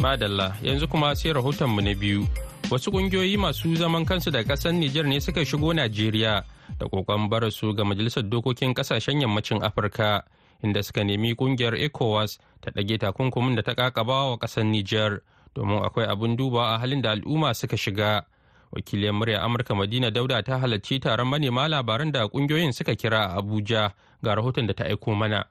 madalla 0.00 0.56
yanzu 0.62 0.88
kuma 0.88 1.14
sai 1.14 1.32
rahotonmu 1.32 1.80
na 1.80 1.94
biyu 1.94 2.26
wasu 2.70 2.90
kungiyoyi 2.92 3.36
masu 3.36 3.74
zaman 3.76 4.04
kansu 4.04 4.30
da 4.30 4.42
ƙasar 4.42 4.72
Nijar 4.72 5.04
ne 5.06 5.20
suka 5.20 5.44
shigo 5.44 5.72
Najeriya 5.74 6.44
da 6.78 6.88
kokon 6.88 7.28
barasu 7.28 7.74
ga 7.74 7.84
Majalisar 7.84 8.22
Dokokin 8.22 8.74
Kasashen 8.74 9.20
Yammacin 9.20 9.62
Afirka 9.62 10.22
inda 10.64 10.82
suka 10.82 11.04
nemi 11.04 11.34
ƙungiyar 11.34 11.74
ECOWAS 11.74 12.38
ta 12.60 12.70
ɗage 12.70 12.98
takunkumin 12.98 13.56
da 13.56 13.62
ta 13.62 13.74
kakaba 13.74 14.30
wa 14.30 14.36
ƙasar 14.38 14.64
Nijar 14.64 15.20
domin 15.54 15.82
akwai 15.84 16.06
abin 16.08 16.36
duba 16.36 16.74
a 16.74 16.78
halin 16.78 17.02
da 17.02 17.10
al'umma 17.12 17.54
suka 17.54 17.76
shiga. 17.76 18.24
Wakiliyar 18.72 19.14
murya 19.14 19.42
Amurka 19.42 19.74
Madina 19.74 20.10
Dauda 20.10 20.42
ta 20.42 20.58
halarci 20.58 21.00
taron 21.00 21.28
manema 21.28 21.68
labaran 21.68 22.12
da 22.12 22.28
ƙungiyoyin 22.28 22.72
suka 22.72 22.94
kira 22.94 23.18
a 23.26 23.36
Abuja 23.42 23.92
ga 24.22 24.34
rahoton 24.34 24.66
da 24.66 24.74
ta 24.74 24.84
aiko 24.84 25.14
mana. 25.14 25.44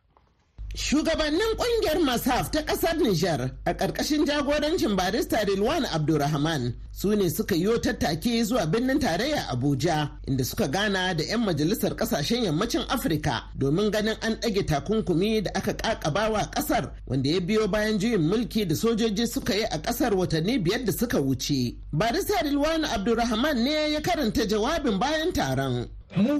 Shugabannin 0.75 1.57
ƙungiyar 1.57 1.99
Masaf 2.05 2.51
ta 2.51 2.61
ƙasar 2.61 2.95
Nijar 2.97 3.51
a 3.65 3.73
ƙarƙashin 3.73 4.25
jagorancin 4.25 4.95
barista 4.95 5.43
Rilwan 5.43 5.85
Abdulrahman 5.85 6.75
su 6.91 7.15
ne 7.15 7.27
suka 7.29 7.55
yi 7.55 7.65
tattaki 7.79 8.43
zuwa 8.45 8.65
birnin 8.71 8.99
tarayya 8.99 9.47
Abuja 9.49 10.11
inda 10.27 10.45
suka 10.45 10.67
gana 10.67 11.13
da 11.15 11.23
'yan 11.23 11.39
majalisar 11.43 11.95
ƙasashen 11.95 12.43
yammacin 12.43 12.85
Afirka 12.87 13.43
domin 13.57 13.89
ganin 13.91 14.15
an 14.21 14.35
ɗage 14.35 14.65
takunkumi 14.67 15.43
da 15.43 15.51
aka 15.55 15.73
ƙaƙabawa 15.73 16.51
ƙasar 16.51 16.91
wanda 17.07 17.29
ya 17.29 17.39
biyo 17.39 17.67
bayan 17.67 17.97
juyin 17.99 18.21
mulki 18.29 18.67
da 18.67 18.75
sojoji 18.75 19.27
suka 19.27 19.55
yi 19.55 19.63
a 19.63 19.79
ƙasar 19.79 20.13
watanni 20.13 20.59
biyar 20.63 20.85
da 20.85 20.91
suka 20.91 21.17
wuce. 21.17 21.77
Barista 21.91 22.43
Rilwan 22.43 22.85
Abdulrahman 22.85 23.63
ne 23.63 23.91
ya 23.93 24.01
karanta 24.01 24.45
jawabin 24.45 24.99
bayan 24.99 25.31
taron. 25.33 25.89
Mu 26.15 26.39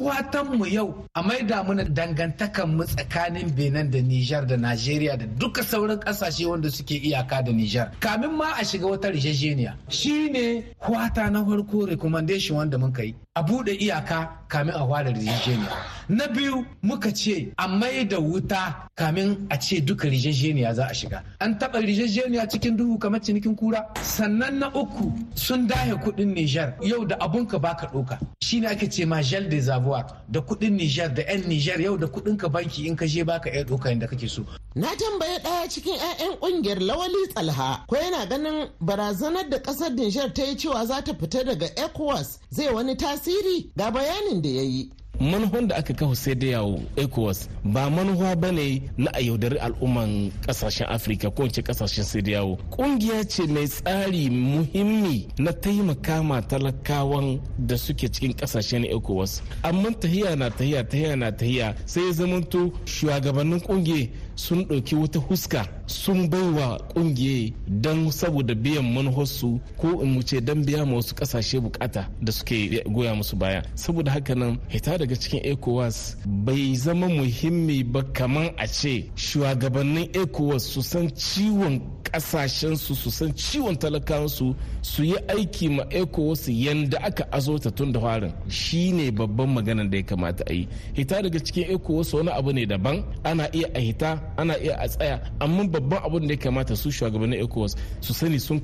mu 0.58 0.66
yau 0.66 1.06
a 1.14 1.22
maida 1.24 1.64
mana 1.64 1.84
dangantakan 1.84 2.76
mu 2.78 2.84
tsakanin 2.86 3.50
benin 3.56 3.92
da 3.92 4.02
nijar 4.02 4.46
da 4.48 4.58
najeriya 4.58 5.18
da 5.18 5.26
duka 5.26 5.64
sauran 5.64 6.00
ƙasashe 6.00 6.46
wanda 6.46 6.70
suke 6.72 6.96
iyaka 6.96 7.44
da 7.44 7.52
nijar 7.52 7.92
kamin 8.00 8.32
ma 8.32 8.54
a 8.60 8.64
shiga 8.66 8.88
wata 8.88 9.10
rijejeniya 9.12 9.76
shine 9.90 10.64
kwata 10.80 11.30
na 11.32 11.46
farko 11.46 11.86
recommendation 11.86 12.58
wanda 12.58 12.78
muka 12.78 13.04
yi 13.04 13.16
a 13.36 13.44
buɗe 13.44 13.78
iyaka 13.80 14.30
kamin 14.48 14.74
a 14.74 14.88
fara 14.88 15.12
rijejeniya 15.12 15.99
na 16.10 16.28
biyu 16.28 16.66
muka 16.84 17.12
ce 17.14 17.54
a 17.58 17.68
mai 17.68 18.06
da 18.06 18.18
wuta 18.20 18.90
kamin 18.96 19.48
a 19.50 19.58
ce 19.58 19.80
duka 19.82 20.08
rijejeniya 20.10 20.74
za 20.74 20.86
a 20.88 20.94
shiga. 20.94 21.24
An 21.40 21.54
taɓa 21.60 21.80
rijejeniya 21.82 22.48
cikin 22.50 22.76
duhu 22.78 22.98
kamar 23.00 23.22
cinikin 23.22 23.56
kura. 23.56 23.86
Sannan 24.02 24.60
na 24.60 24.68
uku 24.74 25.12
sun 25.36 25.68
dahe 25.68 25.94
kuɗin 25.96 26.34
nijar 26.34 26.74
yau 26.82 27.06
da 27.06 27.16
abunka 27.20 27.60
baka 27.60 27.88
ɗauka 27.88 28.18
shine 28.42 28.66
ake 28.68 28.90
ce 28.92 29.06
ma 29.06 29.22
gel 29.22 29.48
des 29.50 29.70
avoirs. 29.70 30.06
Da 30.30 30.40
kuɗin 30.42 30.72
nijar 30.76 31.14
da 31.14 31.22
yan 31.22 31.48
nijar 31.48 31.80
yau 31.80 31.98
da 31.98 32.08
kuɗin 32.08 32.38
ka 32.38 32.50
banki 32.50 32.88
in 32.88 32.96
ka 32.96 33.06
je 33.06 33.24
baka 33.24 33.50
iya 33.50 33.64
ɗauka 33.64 33.90
yadda 33.90 34.08
kake 34.08 34.28
so. 34.28 34.44
Na 34.76 34.88
tambaye 34.96 35.38
ɗaya 35.44 35.70
cikin 35.70 35.94
'ya'yan 35.96 36.38
ƙungiyar 36.40 36.80
Lawali 36.80 37.28
Tsalha 37.34 37.86
ko 37.88 37.96
yana 37.96 38.26
ganin 38.26 38.68
barazanar 38.82 39.50
da 39.50 39.58
ƙasar 39.60 39.90
Nijar 39.96 40.34
ta 40.34 40.44
yi 40.44 40.56
cewa 40.56 40.86
za 40.86 41.02
ta 41.04 41.14
fita 41.14 41.44
daga 41.44 41.68
ECOWAS 41.76 42.40
zai 42.50 42.74
wani 42.74 42.96
tasiri? 42.96 43.70
Ga 43.78 43.92
bayanin 43.92 44.42
da 44.42 44.50
ya 44.50 44.62
yi. 44.62 44.92
Manuhan 45.20 45.68
da 45.68 45.76
aka 45.76 45.94
kawo 45.94 46.16
sai 46.16 46.36
da 46.36 46.48
yawo 46.48 46.80
ecowas. 46.96 47.50
Ba 47.64 47.90
manuwa 47.90 48.36
ba 48.36 48.52
ne 48.52 48.82
na 48.98 49.12
a 49.14 49.20
yaudari 49.22 49.58
al'umman 49.60 50.32
ƙasashen 50.48 50.88
afirka 50.90 51.30
ko 51.36 51.48
ce 51.48 51.62
ƙasashen 51.62 52.04
sai 52.04 52.22
da 52.22 52.32
yawo. 52.32 52.58
Kungiya 52.72 53.24
ce 53.30 53.46
mai 53.48 53.68
tsari 53.68 54.30
muhimmi 54.30 55.28
na 55.40 55.52
taimaka 55.52 56.24
ma 56.24 56.42
talakawan 56.42 57.40
da 57.58 57.76
suke 57.78 58.08
cikin 58.10 58.34
ƙasashen 58.34 58.86
ecowas. 58.86 59.42
Amma 59.64 59.92
tahiya 59.92 60.36
na 60.38 60.50
tahiya 60.50 60.84
tahiya 60.84 61.16
na 61.18 61.32
tahiya 61.32 61.76
sai 61.86 62.02
ya 62.08 62.12
zamanto 62.14 62.72
shugabannin 62.86 63.60
ƙungiya 63.62 64.10
sun 64.40 64.64
ɗauki 64.66 64.96
wata 64.96 65.20
huska 65.20 65.66
sun 65.86 66.30
baiwa 66.30 66.78
ƙungiya 66.96 67.54
don 67.68 68.12
saboda 68.12 68.56
biyan 68.56 68.86
manuharsu 68.94 69.60
ko 69.78 70.02
in 70.02 70.12
mu 70.14 70.22
ce 70.24 70.40
don 70.42 70.64
biya 70.66 70.86
ma 70.86 70.96
wasu 70.96 71.14
ƙasashe 71.16 71.60
buƙata 71.60 72.08
da 72.22 72.32
suke 72.32 72.84
goya 72.88 73.14
musu 73.16 73.36
baya. 73.36 73.64
Saboda 73.76 74.12
haka 74.12 74.36
nan 74.36 74.58
hita 74.70 74.98
daga 74.98 75.16
cikin 75.16 75.42
ecowas 75.44 76.16
bai 76.26 76.76
zama 76.76 77.08
muhimmi 77.08 77.84
ba 77.84 78.02
kamar 78.14 78.54
a 78.58 78.68
ce 78.68 79.12
shugabannin 79.16 80.08
ecowas 80.14 80.62
su 80.64 80.82
san 80.82 81.10
ciwon 81.10 81.82
kasashensu 82.04 82.96
su 82.96 83.12
san 83.12 83.34
ciwon 83.34 83.76
talakawansu 83.78 84.56
su 84.82 85.04
yi 85.04 85.16
aiki 85.28 85.70
ma 85.70 85.84
ecowas 85.90 86.48
yanda 86.48 86.98
aka 87.04 87.26
azota 87.32 87.72
tun 87.72 87.92
da 87.92 88.00
farin. 88.00 88.32
Shine 88.48 89.12
babban 89.12 89.50
maganar 89.54 89.90
da 89.90 89.98
ya 89.98 90.04
kamata 90.04 90.44
a 90.48 90.54
yi. 90.54 90.68
Hita 90.94 91.22
daga 91.22 91.40
cikin 91.40 91.68
ecowas 91.76 92.14
wani 92.14 92.30
abu 92.30 92.54
ne 92.54 92.66
daban. 92.66 93.04
Ana 93.24 93.50
iya 93.54 93.68
a 93.76 93.80
hita 93.80 94.29
ana 94.38 94.56
iya 94.58 94.76
a 94.80 94.88
tsaya. 94.88 95.20
Amma 95.40 95.64
babban 95.68 96.00
abin 96.06 96.28
da 96.28 96.34
ya 96.34 96.40
kamata 96.40 96.76
su 96.76 96.90
shugabannin 96.92 97.40
ecowas 97.44 97.76
su 98.02 98.14
sani 98.14 98.40
sun 98.40 98.60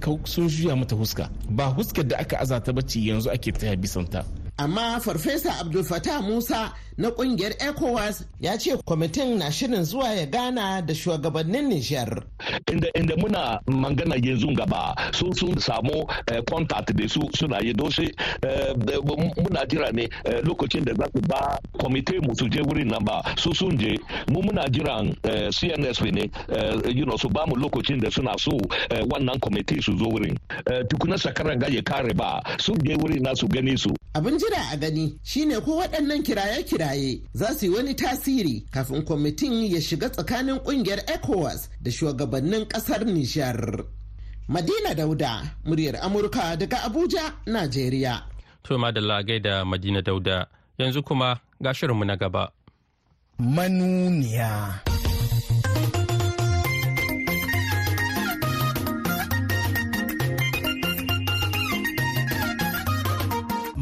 juya 0.50 0.76
mata 0.76 0.96
huska. 0.96 1.30
Ba 1.50 1.66
huskar 1.76 2.04
da 2.08 2.18
aka 2.18 2.38
azata 2.40 2.74
bacci 2.74 3.08
yanzu 3.08 3.30
ake 3.32 3.52
taya 3.52 3.76
bisanta. 3.76 4.26
Amma 4.58 5.00
farfesa 5.00 5.52
abdul 5.60 5.84
fatah 5.84 6.22
musa 6.22 6.72
na 6.98 7.10
ƙungiyar 7.12 7.52
ECOWAS 7.60 8.24
ya 8.40 8.58
ce 8.58 8.78
kwamitin 8.86 9.38
na 9.38 9.52
shirin 9.52 9.84
zuwa 9.84 10.08
ya 10.14 10.26
gana 10.26 10.82
da 10.82 10.94
shugabannin 10.96 11.68
Nijar. 11.70 12.24
Inda, 12.72 12.88
inda 12.96 13.16
muna 13.18 13.60
mangana 13.68 14.16
yanzu 14.16 14.54
gaba 14.56 14.96
sun 15.14 15.34
sun 15.34 15.60
samu 15.60 16.08
contact 16.50 16.94
da 16.96 17.08
su 17.08 17.20
suna 17.34 17.60
yi 17.62 17.74
doshi 17.74 18.12
muna 19.38 19.66
jira 19.68 19.92
ne 19.92 20.08
lokacin 20.44 20.86
da 20.86 20.94
za 20.94 21.06
su 21.14 21.22
ba 21.28 21.58
kwamite 21.74 22.20
mu 22.22 22.36
su 22.36 22.48
je 22.50 22.62
wurin 22.62 22.88
nan 22.88 23.04
ba 23.04 23.22
su 23.38 23.54
sun 23.54 23.78
je 23.78 23.98
mu 24.32 24.42
muna 24.42 24.68
jiran 24.70 25.16
CNSP 25.52 26.12
ne 26.14 26.30
you 26.92 27.06
know, 27.06 27.18
su 27.18 27.30
ba 27.30 27.46
mu 27.48 27.56
lokacin 27.56 28.00
da 28.00 28.10
suna 28.10 28.34
so 28.38 28.52
wannan 29.12 29.40
kwamite 29.40 29.82
su 29.82 29.98
zo 29.98 30.06
wurin 30.06 30.38
tukuna 30.90 31.18
sakaran 31.18 31.60
ga 31.60 31.68
ya 31.68 31.82
kare 31.82 32.14
ba 32.14 32.42
sun 32.60 32.78
je 32.84 32.96
wurin 32.96 33.22
na 33.24 33.36
su 33.36 33.48
gani 33.48 33.78
su. 33.78 33.90
Abin 34.16 34.38
jira 34.40 34.72
a 34.72 34.78
gani 34.78 35.18
shine 35.24 35.60
ko 35.62 35.78
waɗannan 35.82 36.24
kiraye-kiraye 36.86 37.20
za 37.34 37.48
su 37.54 37.66
yi 37.66 37.72
wani 37.72 37.94
tasiri 37.96 38.64
kafin 38.72 39.02
kwamitin 39.04 39.74
ya 39.76 39.82
shiga 39.82 40.10
tsakanin 40.10 40.56
ƙungiyar 40.60 41.00
ECOWAS 41.08 41.70
da 41.82 41.92
shugabannin 41.92 42.66
ƙasar 42.68 43.06
Nijar. 43.06 43.86
Madina 44.48 44.94
Dauda, 44.96 45.44
muryar 45.66 45.96
Amurka 46.02 46.56
daga 46.58 46.78
Abuja, 46.86 47.34
Najeriya. 47.48 48.22
To 48.64 48.78
madalla 48.78 49.24
gaida 49.24 49.66
Madina 49.66 50.02
Dauda, 50.04 50.48
yanzu 50.78 51.04
kuma 51.04 51.40
ga 51.62 51.74
shirinmu 51.74 52.06
na 52.06 52.16
gaba. 52.16 52.52
Manuniya. 53.40 54.95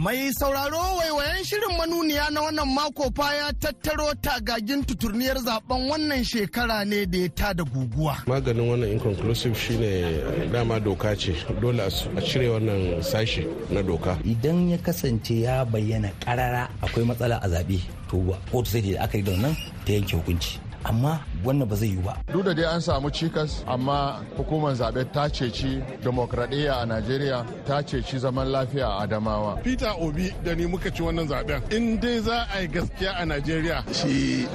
Mai 0.03 0.33
sauraro 0.33 0.77
waiwayen 0.99 1.43
shirin 1.45 1.77
manuniya 1.77 2.29
na 2.29 2.41
wannan 2.41 2.67
mako 2.73 3.09
fa 3.15 3.33
ya 3.35 3.53
tattaro 3.53 4.13
tagagin 4.21 4.83
tuturniyar 4.83 5.37
zaɓen 5.37 5.87
wannan 5.89 6.23
shekara 6.23 6.83
ne 6.85 7.05
da 7.05 7.17
ya 7.19 7.29
tada 7.29 7.63
guguwa. 7.63 8.17
Maganin 8.27 8.67
wannan 8.69 8.91
inconclusive 8.91 9.55
shine 9.55 10.51
dama 10.51 10.79
doka 10.81 11.15
ce 11.15 11.31
dole 11.61 11.79
a 11.79 11.89
cire 12.21 12.49
wannan 12.51 13.01
sashi 13.01 13.47
na 13.71 13.81
doka. 13.81 14.17
Idan 14.25 14.69
ya 14.71 14.77
kasance 14.77 15.39
ya 15.39 15.63
bayyana 15.65 16.11
karara 16.19 16.67
akwai 16.81 17.05
matsala 17.05 17.39
a 17.41 17.47
zaɓe 17.47 17.79
to 18.09 18.17
kotu 18.51 18.65
sai 18.71 18.81
da 18.81 19.03
aka 19.03 19.17
yi 19.17 19.23
da 19.23 19.31
wannan 19.31 19.55
ta 19.85 19.93
yanke 19.93 20.15
hukunci. 20.17 20.59
Amma 20.85 21.19
wannan 21.43 21.67
ba 21.69 21.75
zai 21.75 21.87
yi 21.89 21.95
ba. 22.05 22.13
Duk 22.31 22.43
da 22.45 22.53
dai 22.53 22.65
an 22.73 22.81
samu 22.81 23.09
cikas 23.09 23.63
amma 23.67 24.23
hukumar 24.37 24.73
zaɓe 24.79 25.01
ta 25.13 25.27
ceci 25.29 25.81
demokradiyya 26.03 26.73
a 26.81 26.85
Najeriya 26.85 27.45
ta 27.65 27.81
ceci 27.81 28.17
zaman 28.19 28.47
lafiya 28.47 28.87
a 28.87 29.07
Adamawa. 29.07 29.61
Peter 29.63 29.93
Obi 29.99 30.31
da 30.43 30.53
ni 30.55 30.65
muka 30.65 30.89
ci 30.91 31.01
wannan 31.03 31.27
zaɓen. 31.27 31.71
In 31.73 31.99
dai 31.99 32.19
za 32.19 32.47
a 32.55 32.61
yi 32.61 32.67
gaskiya 32.67 33.11
a 33.21 33.25
Najeriya. 33.25 33.77
Shi 33.93 34.47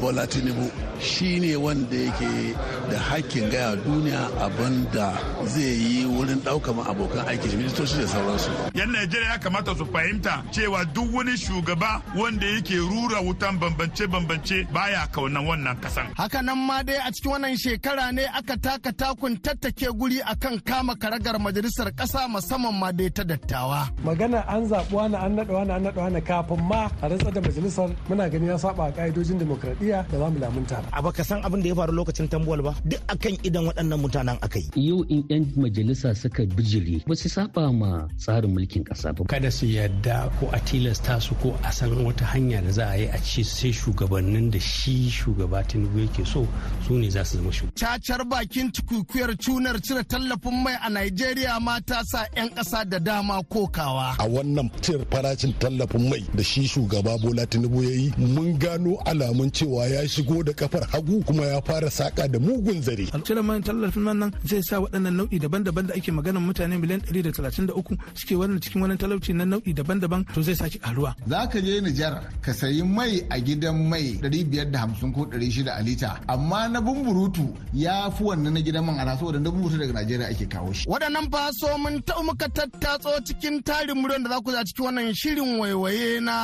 Bola 0.00 0.26
Tinubu 0.26 0.70
shi 1.00 1.40
ne 1.40 1.56
wanda 1.56 1.96
yake 1.96 2.54
da 2.90 2.98
hakkin 2.98 3.50
gaya 3.50 3.76
duniya 3.76 4.22
abin 4.40 4.86
da 4.92 5.12
zai 5.46 5.62
yi 5.62 6.04
wurin 6.06 6.40
ɗaukar 6.44 6.74
abokan 6.90 7.26
aiki 7.28 7.56
ministoci 7.56 7.98
da 7.98 8.06
sauransu. 8.06 8.50
Yan 8.74 8.90
Najeriya 8.92 9.30
ya 9.32 9.38
kamata 9.38 9.74
su 9.76 9.84
fahimta 9.86 10.42
cewa 10.50 10.84
duk 10.94 11.12
wani 11.14 11.36
shugaba 11.36 12.02
wanda 12.16 12.46
yake 12.46 12.76
rura 12.76 13.20
wutan 13.22 13.58
bambance-bambance 13.58 14.66
baya 14.72 15.06
kaunan 15.12 15.46
wannan 15.58 15.76
kasan. 15.82 16.06
Haka 16.14 16.40
nan 16.46 16.58
ma 16.68 16.78
dai 16.88 16.98
a 17.02 17.10
cikin 17.14 17.30
wannan 17.34 17.54
shekara 17.62 18.06
ne 18.16 18.24
aka 18.38 18.54
taka 18.66 18.90
takun 19.00 19.34
tattake 19.44 19.88
guri 19.98 20.18
akan 20.32 20.54
kama 20.68 20.94
karagar 21.02 21.36
majalisar 21.44 21.90
ƙasa 21.98 22.20
musamman 22.32 22.74
ma 22.80 22.88
dai 22.98 23.10
ta 23.16 23.22
dattawa. 23.30 23.80
Magana 24.06 24.40
an 24.52 24.62
zaɓi 24.70 24.92
wani 24.96 25.16
an 25.24 25.32
naɗa 25.36 25.52
wani 25.58 25.72
an 25.76 25.82
naɗa 25.84 25.96
wani 26.04 26.20
kafin 26.28 26.60
ma 26.70 26.80
a 27.02 27.08
rantsar 27.10 27.32
da 27.34 27.40
majalisar 27.46 27.88
muna 28.08 28.24
gani 28.32 28.46
ya 28.46 28.56
saba 28.56 28.82
a 28.88 28.90
ƙa'idojin 28.96 29.38
demokradiyya 29.42 29.98
da 30.10 30.16
za 30.18 30.26
mu 30.32 30.38
lamunta. 30.38 30.78
A 30.92 31.02
baka 31.02 31.24
san 31.24 31.42
abin 31.46 31.62
da 31.62 31.68
ya 31.68 31.74
faru 31.74 31.92
lokacin 31.98 32.28
tambuwal 32.30 32.62
ba 32.62 32.72
duk 32.90 33.00
akan 33.08 33.34
idan 33.46 33.64
waɗannan 33.68 33.98
mutanen 34.02 34.38
aka 34.42 34.58
yi. 34.58 34.68
Yau 34.88 35.02
in 35.08 35.24
'yan 35.28 35.44
majalisa 35.56 36.14
suka 36.14 36.46
bijiri 36.46 37.02
ba 37.06 37.14
su 37.16 37.28
saba 37.28 37.72
ma 37.72 38.06
tsarin 38.16 38.54
mulkin 38.54 38.84
ƙasa 38.86 39.10
ba. 39.16 39.24
Kada 39.26 39.50
su 39.50 39.66
yadda 39.66 40.30
ko 40.38 40.48
a 40.52 40.58
tilasta 40.62 41.20
su 41.20 41.34
ko 41.42 41.56
a 41.64 41.72
san 41.72 41.90
wata 42.06 42.24
hanya 42.32 42.62
da 42.62 42.70
za 42.70 42.84
a 42.94 42.96
yi 42.96 43.06
a 43.10 43.18
ce 43.18 43.42
sai 43.44 43.72
shugabannin 43.72 44.50
da 44.50 44.58
shi 44.60 45.10
shugaba 45.48 45.64
Tinubu 45.64 45.98
yake 45.98 46.24
so 46.24 46.46
su 46.86 46.98
ne 46.98 47.10
za 47.10 47.24
su 47.24 47.36
zama 47.36 47.52
shu. 47.52 47.66
Cacar 47.74 48.24
bakin 48.24 48.70
cikukuyar 48.72 49.36
cunar 49.36 49.80
cire 49.82 50.02
tallafin 50.04 50.62
mai 50.62 50.74
a 50.74 50.88
Najeriya 50.90 51.60
ma 51.60 51.80
ta 51.80 52.02
sa 52.04 52.26
'yan 52.36 52.50
ƙasa 52.54 52.84
da 52.88 52.98
dama 52.98 53.42
kokawa. 53.44 54.16
A 54.18 54.28
wannan 54.28 54.70
cire 54.82 55.04
farashin 55.10 55.52
tallafin 55.58 56.08
mai 56.08 56.24
da 56.34 56.42
shi 56.42 56.66
shugaba 56.66 57.18
Bola 57.20 57.46
Tinubu 57.46 57.82
ya 57.82 57.90
yi 57.90 58.12
mun 58.18 58.58
gano 58.58 58.96
alamun 59.06 59.50
cewa 59.50 59.86
ya 59.88 60.06
shigo 60.08 60.42
da 60.44 60.52
kafar 60.52 60.86
hagu 60.92 61.22
kuma 61.24 61.44
ya 61.46 61.60
fara 61.62 61.90
saka 61.90 62.28
da 62.28 62.38
mugun 62.38 62.82
zare. 62.82 63.06
Cire 63.24 63.42
mai 63.42 63.60
tallafin 63.60 64.02
nan 64.14 64.32
zai 64.44 64.62
sa 64.62 64.80
waɗannan 64.80 65.14
nau'i 65.16 65.38
daban-daban 65.38 65.86
da 65.88 65.94
ake 65.94 66.12
maganar 66.12 66.42
mutane 66.42 66.78
miliyan 66.78 67.00
133 67.08 67.96
suke 68.14 68.34
wannan 68.36 68.60
cikin 68.60 68.82
wannan 68.82 68.98
talauci 68.98 69.32
na 69.34 69.44
nau'i 69.44 69.72
daban-daban 69.74 70.24
to 70.34 70.42
zai 70.42 70.54
sake 70.54 70.78
karuwa. 70.80 71.14
Za 71.28 71.46
ka 71.48 71.60
je 71.60 71.80
Nijar 71.80 72.20
ka 72.42 72.52
sayi 72.52 72.82
mai 72.82 73.22
a 73.30 73.38
gidan 73.40 73.88
mai 73.88 74.18
550 74.22 75.12
ko 75.14 75.24
600 75.38 75.70
a 75.78 75.82
lita 75.82 76.20
amma 76.28 76.68
na 76.68 76.80
bumburutu 76.80 77.46
ya 77.74 78.10
fi 78.10 78.22
wannan 78.24 78.52
na 78.54 78.60
gidan 78.60 78.84
man 78.84 78.98
ana 79.00 79.16
saboda 79.16 79.38
na 79.40 79.50
bumburutu 79.50 79.78
daga 79.80 79.92
Najeriya 79.92 80.28
ake 80.28 80.46
kawo 80.46 80.72
shi. 80.72 80.84
Waɗannan 80.88 81.26
faso 81.32 81.68
mun 81.82 82.02
ta 82.06 82.14
muka 82.26 82.48
tattatso 82.56 83.10
cikin 83.26 83.62
tarin 83.66 83.96
muryar 84.00 84.22
da 84.24 84.30
za 84.30 84.40
ku 84.44 84.50
za 84.52 84.64
cikin 84.64 84.84
wannan 84.84 85.14
shirin 85.14 85.58
waiwaye 85.60 86.20
na 86.20 86.36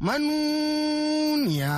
manuniya. 0.00 1.74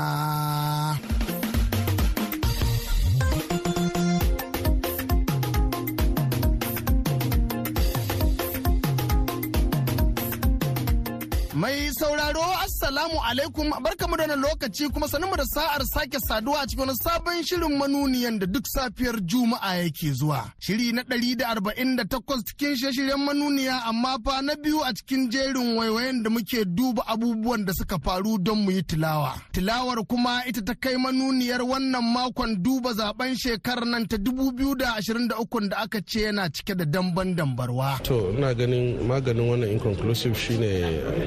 Mai 11.57 11.89
sauraro 11.99 12.43
Assalamu 12.87 13.21
alaikum 13.25 13.71
barkamu 13.83 14.17
da 14.17 14.23
wannan 14.23 14.41
lokaci 14.41 14.89
kuma 14.95 15.09
sanin 15.09 15.31
da 15.37 15.45
sa'ar 15.45 15.83
sake 15.85 16.19
saduwa 16.23 16.61
a 16.63 16.67
cikin 16.71 16.95
sabon 17.03 17.43
shirin 17.43 17.75
manuniyan 17.79 18.39
da 18.39 18.47
duk 18.47 18.63
safiyar 18.67 19.17
Juma'a 19.27 19.75
yake 19.83 20.13
zuwa. 20.13 20.53
Shiri 20.61 20.93
na 20.93 21.03
ɗari 21.03 21.35
da 21.37 21.49
arba'in 21.49 21.97
da 21.97 22.05
takwas 22.05 22.45
cikin 22.47 22.77
shirye-shiryen 22.77 23.19
manuniya 23.27 23.83
amma 23.91 24.19
fa 24.25 24.41
na 24.43 24.55
biyu 24.55 24.85
a 24.87 24.93
cikin 24.95 25.29
jerin 25.33 25.75
waiwayen 25.77 26.23
da 26.23 26.31
muke 26.31 26.65
duba 26.65 27.03
abubuwan 27.09 27.65
da 27.67 27.73
suka 27.75 27.99
faru 27.99 28.39
don 28.39 28.63
mu 28.63 28.71
yi 28.71 28.83
tilawa. 28.85 29.35
Tilawar 29.53 29.99
kuma 30.07 30.47
ita 30.47 30.63
ta 30.63 30.75
kai 30.79 30.95
manuniyar 30.97 31.63
wannan 31.67 32.05
makon 32.15 32.63
duba 32.63 32.93
zaɓen 32.95 33.35
shekarar 33.35 33.85
nan 33.85 34.07
ta 34.07 34.17
dubu 34.17 34.53
biyu 34.53 34.77
da 34.79 34.95
ashirin 34.95 35.27
da 35.29 35.35
ukun 35.43 35.69
da 35.71 35.77
aka 35.83 35.99
ce 36.07 36.21
yana 36.31 36.47
cike 36.55 36.77
da 36.79 36.85
damban 36.85 37.35
dambarwa. 37.35 37.99
To 38.07 38.31
ina 38.31 38.55
ganin 38.55 39.03
maganin 39.09 39.49
wannan 39.51 39.71
inconclusive 39.75 40.39
shine 40.39 40.71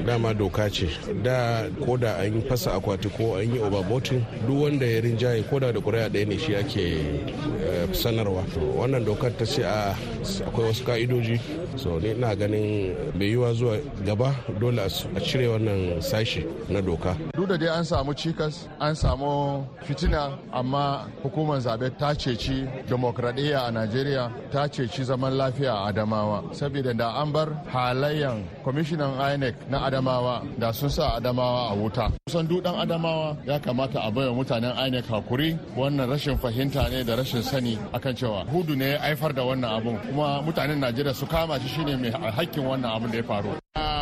dama 0.06 0.32
doka 0.34 0.70
ce 0.72 0.88
da 1.22 1.49
ko 1.84 1.96
da 1.96 2.14
an 2.22 2.42
fasa 2.48 2.72
akwati 2.78 3.08
ko 3.16 3.34
an 3.36 3.52
yi 3.54 3.58
overvoting 3.60 4.24
duk 4.46 4.62
wanda 4.62 4.86
ya 4.86 5.00
rinjaye 5.00 5.42
ko 5.50 5.58
da 5.58 5.72
da 5.72 5.80
kuri'a 5.80 6.08
ɗaya 6.08 6.26
ne 6.28 6.38
shi 6.38 6.54
ake 6.56 6.84
sanarwa. 7.92 8.42
Wannan 8.78 9.04
dokar 9.04 9.30
ta 9.38 9.44
ce 9.44 9.62
akwai 9.64 10.66
wasu 10.68 10.84
ka'idoji. 10.84 11.40
So 11.76 11.98
ni 11.98 12.10
ina 12.10 12.34
ganin 12.36 12.94
bai 13.18 13.28
yiwa 13.28 13.52
zuwa 13.54 13.76
gaba 14.04 14.34
dole 14.60 14.78
a 14.82 14.88
cire 15.20 15.46
wannan 15.48 16.00
sashi 16.00 16.44
na 16.68 16.80
doka. 16.80 17.16
Duk 17.34 17.48
da 17.48 17.56
dai 17.56 17.68
an 17.68 17.84
samu 17.84 18.12
cikas 18.14 18.68
an 18.80 18.94
samu 18.94 19.66
fitina 19.86 20.38
amma 20.52 21.08
hukumar 21.22 21.58
zaɓe 21.60 21.90
ta 21.98 22.14
ceci 22.14 22.66
demokradiyya 22.88 23.58
a 23.68 23.70
najeriya 23.70 24.30
ta 24.52 24.66
ceci 24.68 25.04
zaman 25.04 25.32
lafiya 25.36 25.72
a 25.74 25.88
adamawa. 25.92 26.42
Saboda 26.54 26.92
da 26.96 27.22
an 27.22 27.32
bar 27.32 27.48
halayyan 27.72 28.44
kwamishinan 28.64 29.16
inec 29.34 29.54
na 29.70 29.78
adamawa 29.86 30.42
da 30.58 30.72
sun 30.72 30.90
sa 30.90 31.16
adamawa 31.18 31.39
a 31.42 31.74
wuta. 31.74 32.10
Kusan 32.26 32.46
dudan 32.48 32.74
adamawa 32.74 33.36
ya 33.46 33.58
kamata 33.58 34.00
a 34.06 34.10
baiwa 34.10 34.34
mutanen 34.34 34.76
inec 34.86 35.06
haƙuri. 35.06 35.58
Wannan 35.76 36.08
rashin 36.08 36.36
fahimta 36.38 36.88
ne 36.90 37.02
da 37.04 37.16
rashin 37.16 37.42
sani 37.42 37.76
akan 37.92 38.14
cewa 38.16 38.44
huɗu 38.46 38.76
ne 38.76 38.90
ya 38.92 38.98
haifar 38.98 39.34
da 39.34 39.42
wannan 39.42 39.70
abun. 39.80 39.98
Kuma 40.08 40.42
mutanen 40.42 40.78
najeriya 40.80 41.14
su 41.14 41.26
kama 41.26 41.58
shi 41.60 41.68
shine 41.68 41.96
mai 42.00 42.10
hakkin 42.10 42.64
wannan 42.64 42.90
abun 42.96 43.10
da 43.10 43.16
ya 43.18 43.22
faru. 43.22 43.54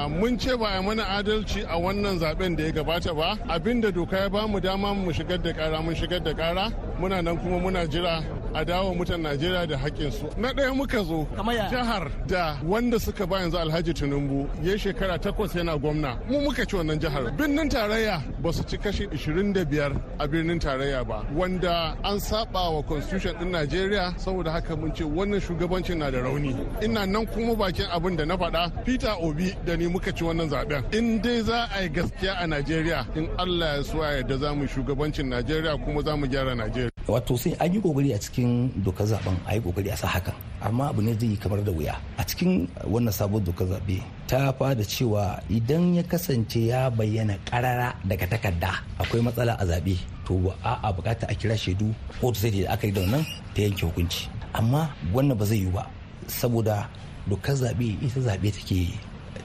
Mun 0.08 0.38
ce 0.38 0.56
ba 0.56 0.78
a 0.78 0.82
mana 0.82 1.02
adalci 1.04 1.64
a 1.68 1.76
wannan 1.78 2.18
zaɓen 2.18 2.56
da 2.56 2.64
ya 2.64 2.70
gabata 2.72 3.14
ba. 3.14 3.36
Abinda 3.48 3.92
doka 3.92 4.16
ya 4.16 4.28
ba 4.28 4.46
mu 4.48 4.58
dama 4.60 4.94
mu 4.94 5.12
shigar 5.12 5.38
da 5.42 5.52
kara 5.52 5.82
mun 5.82 5.94
shigar 5.94 6.22
da 6.24 6.32
kara 6.32 6.70
muna 6.98 7.22
nan 7.22 7.36
kuma 7.38 7.58
muna 7.58 7.86
jira 7.86 8.22
a 8.58 8.64
dawo 8.64 8.92
mutan 8.94 9.22
najeriya 9.22 9.66
da 9.68 9.76
haƙƙinsu. 9.78 10.36
Na 10.36 10.52
ɗaya 10.52 10.74
muka 10.74 11.04
zo 11.04 11.26
jihar 11.70 12.10
da 12.26 12.58
wanda 12.64 12.98
suka 12.98 13.24
ba 13.26 13.36
yanzu 13.38 13.56
alhaji 13.56 13.94
tinubu 13.94 14.48
ya 14.64 14.74
shekara 14.76 15.16
takwas 15.18 15.54
yana 15.54 15.78
gwamna. 15.78 16.18
Mu 16.28 16.40
muka 16.40 16.66
ci 16.66 16.74
wannan 16.76 16.98
jihar. 16.98 17.30
Birnin 17.36 17.68
tarayya 17.70 18.20
ba 18.42 18.52
su 18.52 18.64
ci 18.64 18.76
kashi 18.76 19.06
25 19.06 20.00
a 20.18 20.26
birnin 20.26 20.58
tarayya 20.58 21.06
ba 21.06 21.24
wanda 21.32 21.96
an 22.02 22.18
saba 22.18 22.68
wa 22.70 22.82
constitution 22.82 23.38
din 23.38 23.52
najeriya 23.52 24.18
saboda 24.18 24.50
haka 24.50 24.74
mun 24.76 24.90
ce 24.92 25.04
wannan 25.04 25.40
shugabancin 25.40 25.98
na 25.98 26.10
da 26.10 26.18
rauni. 26.18 26.56
Ina 26.82 27.06
nan 27.06 27.26
kuma 27.26 27.54
bakin 27.54 27.86
abin 27.92 28.16
da 28.16 28.24
na 28.24 28.36
faɗa 28.36 28.84
peter 28.84 29.14
obi 29.22 29.54
da 29.64 29.76
ni 29.76 29.86
muka 29.86 30.10
ci 30.10 30.24
wannan 30.24 30.50
zaɓen 30.50 30.82
in 30.94 31.22
dai 31.22 31.42
za 31.42 31.68
a 31.76 31.82
yi 31.82 31.88
gaskiya 31.90 32.34
a 32.42 32.46
najeriya 32.46 33.06
in 33.16 33.28
allah 33.38 33.76
ya 33.76 33.82
so 33.84 33.98
yadda 33.98 34.36
za 34.36 34.52
mu 34.52 34.66
shugabancin 34.66 35.28
najeriya 35.30 35.78
kuma 35.84 36.02
za 36.02 36.16
mu 36.16 36.26
gyara 36.26 36.56
najeriya. 36.56 36.90
Wato 37.08 37.36
sai 37.40 37.56
an 37.58 37.72
yi 37.72 37.80
ƙoƙari 37.80 38.12
a 38.14 38.18
cikin 38.20 38.68
dokar 38.84 39.06
zaɓen 39.08 39.36
a 39.48 39.54
yi 39.54 39.60
ƙoƙari 39.60 39.92
a 39.92 39.96
sa 39.96 40.06
hakan. 40.08 40.34
Amma 40.60 40.88
abu 40.88 41.00
ne 41.02 41.14
zai 41.16 41.28
yi 41.28 41.36
kamar 41.36 41.64
da 41.64 41.72
wuya. 41.72 41.96
A 42.18 42.22
cikin 42.24 42.68
wannan 42.84 43.12
sabon 43.12 43.40
dokar 43.44 43.66
zaɓe 43.66 44.02
ta 44.28 44.52
fada 44.52 44.84
cewa 44.84 45.40
idan 45.48 45.94
ya 45.94 46.02
kasance 46.02 46.56
ya 46.68 46.90
bayyana 46.90 47.38
karara 47.48 47.94
daga 48.04 48.26
takarda 48.28 48.84
akwai 49.00 49.22
matsala 49.24 49.56
a 49.58 49.64
zaɓe 49.64 49.96
to 50.26 50.52
a 50.62 50.92
buƙata 50.92 51.24
a 51.30 51.34
kira 51.34 51.56
shaidu 51.56 51.94
kotu 52.20 52.36
sai 52.36 52.50
da 52.50 52.72
aka 52.72 52.86
yi 52.86 52.92
da 52.92 53.00
wannan 53.00 53.24
ta 53.54 53.62
yanke 53.62 53.82
hukunci. 53.88 54.28
Amma 54.52 54.90
wannan 55.12 55.38
ba 55.38 55.44
zai 55.46 55.56
yi 55.64 55.70
ba 55.72 55.88
saboda 56.26 56.88
dokar 57.26 57.54
zaɓe 57.56 58.04
ita 58.04 58.20
zaɓe 58.20 58.52
take 58.52 58.92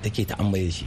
take 0.04 0.28
da 0.28 0.36
shi. 0.70 0.86